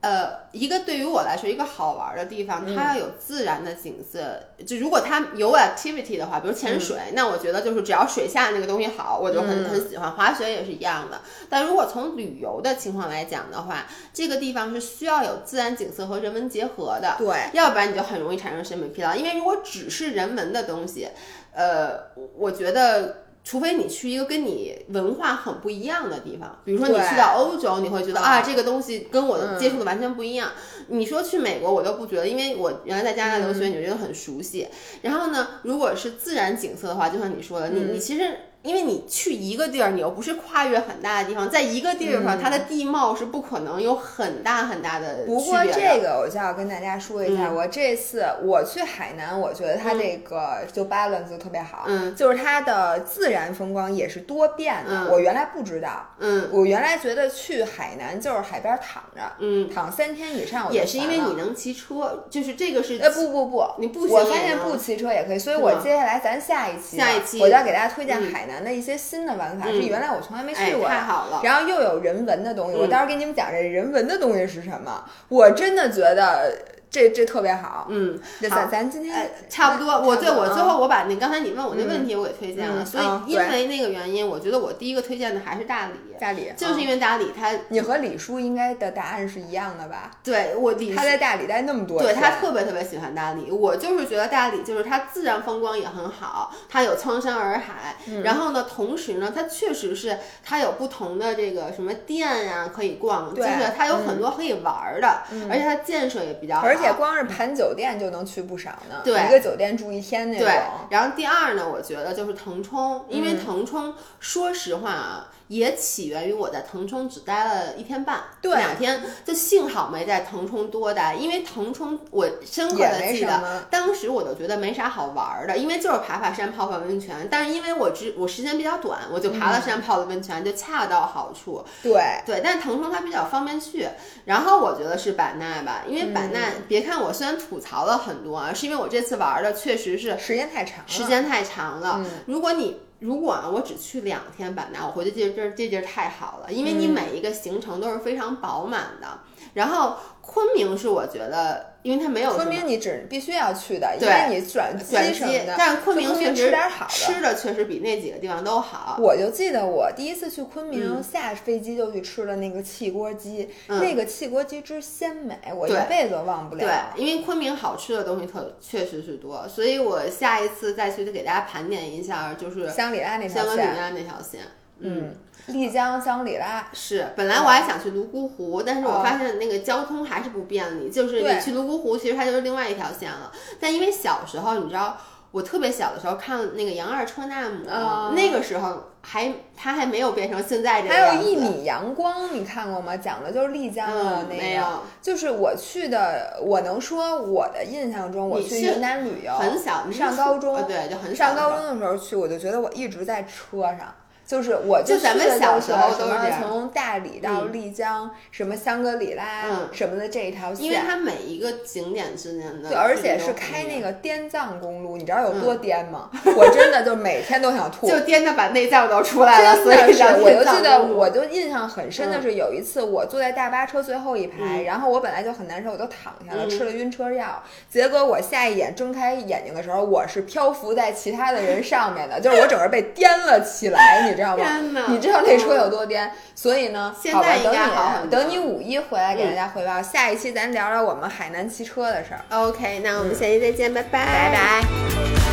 [0.00, 4.40] 呃，一个对于我来说一个好玩的地方，它要有自然的景色。
[4.66, 10.10] 就如果它有 activity 的话，比如潜水，那我觉得就是只要水下那个东西好，我就很、很喜欢。
[10.10, 11.20] 滑雪也是一样的。
[11.48, 17.14] 但如果从旅游的情况来讲的话，这个地方是需要有自然景色和人文结合的。
[17.18, 19.14] 对，要不然你就很容易产生审美疲劳。
[19.14, 21.08] 因为如果只是人文的东西，
[21.54, 21.96] 呃，
[22.36, 23.18] 我觉得。
[23.44, 30.50] 除非你去一个跟你文化很不一样的地方，比如说你去到欧洲，你会觉得嗯啊，这个东西跟我的接触的完全不一样。
[30.88, 34.68] 你说去美国，我都不觉得，因为我原来在加拿大留学，你就觉得很熟悉。
[35.02, 38.36] 然后呢，如果是自然景色的话，就像你说的，你你其实。
[38.62, 54.90] 因为你去一个地儿，你又不是跨越很大的地方，在一个地儿上，它的地貌是不可能有很大很大的不过这个我就要跟大家说一下，我这次我去海南，我觉得它这个就 balance 特别好，嗯，就是它的自然风光也是多变的。
[54.92, 55.08] 嗯。
[55.10, 56.48] 我原来不知道，嗯。
[56.52, 68.32] 我原来觉得去海南就是海边躺着，嗯，躺三天以上也是因为你能骑车，就是这个是呃不不不，你不行我发现不骑车也可以，所以我接下来咱下一期啊下一期我就要给大家推荐嗯。
[68.32, 70.88] 海南的一些新的玩法，嗯是原来我从来没哎去过的。
[70.88, 71.40] 太好了。
[71.44, 75.04] 然后又有人文的东西，我嗯到时候给你们讲这人文的东西是什么。
[75.28, 76.52] 我真的觉得
[76.92, 77.86] 这这特别好。
[77.88, 79.92] 嗯，那好咱咱今天呃，差不多。
[80.02, 90.10] 我对我嗯最后我把那刚才你问我那问题我给推荐了，嗯所以嗯因为那个原因，我觉得我第一个推荐的还是大理，大理就是因为为大理它你和李叔应该的答案是一样的吧？
[90.22, 109.02] 对我理他在大理待那么多对，他特别特别喜欢大理，我就是觉得大理就是它自然风光也很好，它有苍山洱海，嗯然后呢，同时呢，它确实是它有不同的这个什么店呀、可以逛，就是它有很多可以玩儿的，而且它建设也比较好，而且光是盘酒店就能去不少呢。
[109.04, 110.46] 对一个酒店住一天那种。
[110.46, 110.60] 对，
[110.90, 131.62] 然后第二呢，我觉得就是腾冲，因嗯为腾冲，说实话啊，也起源于我在腾冲只待了一天半，对两天，就幸好没在腾冲多待，因为腾冲我深刻的记得，当时我就觉得没啥好玩儿的，因为就是爬爬山、泡泡温泉，但是因为我只我时间比较短，我就爬了嗯山、泡了温泉，就恰到好处。
[131.82, 133.86] 对，对，但腾冲它比较方便去，
[134.24, 140.88] 然后我觉得是版纳吧，因为嗯版纳，别看我虽然吐槽了很多啊，是因为我这次玩的确实是时间太长了。
[140.88, 141.96] 时间太长了。
[141.98, 149.18] 嗯如果你如果啊，我只去两天版纳，我回去这这这地儿太好了，因为你每一个行程都是非常饱满的。
[149.54, 158.96] 然后昆明是我觉得，因为它没有昆明你只必须要去的，因为你转转机机什么的。，但是昆明吃点好的吃的确实比那几个地方都好。
[159.00, 166.64] 我就记得我第一次去昆明，嗯下飞机就去吃了那个汽锅鸡，嗯那个汽锅鸡之鲜美，我一辈子都忘不了。
[166.94, 174.40] 对，因为昆明好吃的东西特确实是多，所以我下一次再去给大家盘点一下，就是香里拉那条香格里，拉那条线。
[174.82, 175.14] 嗯，
[175.46, 180.90] 丽江香里拉，是，本来我还想去泸沽湖，但是我哦发现那个交通还是不便利。
[180.90, 183.32] 就是你去泸沽湖，其实它就是另外一条线了。
[183.60, 184.96] 但因为小时候，你知道，
[185.30, 191.14] 我特别小的时候看那个杨二车纳姆，哦那个时候还它还没有变成现在这个还。
[191.14, 192.96] 有一米阳光，你看过吗？
[192.96, 194.42] 讲的就是丽江的嗯，那个。
[194.42, 194.64] 没有，
[195.00, 203.94] 就是我去的，我能说我的印象中，我去云南旅游，很小，上高中呃对，就很小上高中的时候去，我就觉得我一直在车上。
[204.32, 216.08] 就是我就咱们小时候都是从大理到丽江，什么香格里拉、嗯什么的这一条线，因为它每一个景点之间的对，而且是开那个滇藏公路，你知道有多颠吗？
[216.34, 217.86] 我真的就每天都想吐。
[217.92, 227.42] 就颠的把内脏都出来了，真所以的是，我就记得，我就印象很深的嗯是有一次我坐在大巴车最后一排，然后我本来就很难受，我就躺下了，嗯吃了晕车药。
[227.70, 234.36] 结果我下一眼睁开眼睛的时候，我是漂浮在其他的人上面的，就是我整个被颠了起来，你知道吗？
[234.36, 234.84] 天哪！
[234.88, 236.10] 你知道那车有多颠？
[236.34, 242.20] 所以呢，现在应该好很你多等你五一回来给嗯大家汇报，下一期咱聊聊我们海南骑车的事儿。
[242.30, 245.31] OK，那我们下期再见，拜拜，拜拜。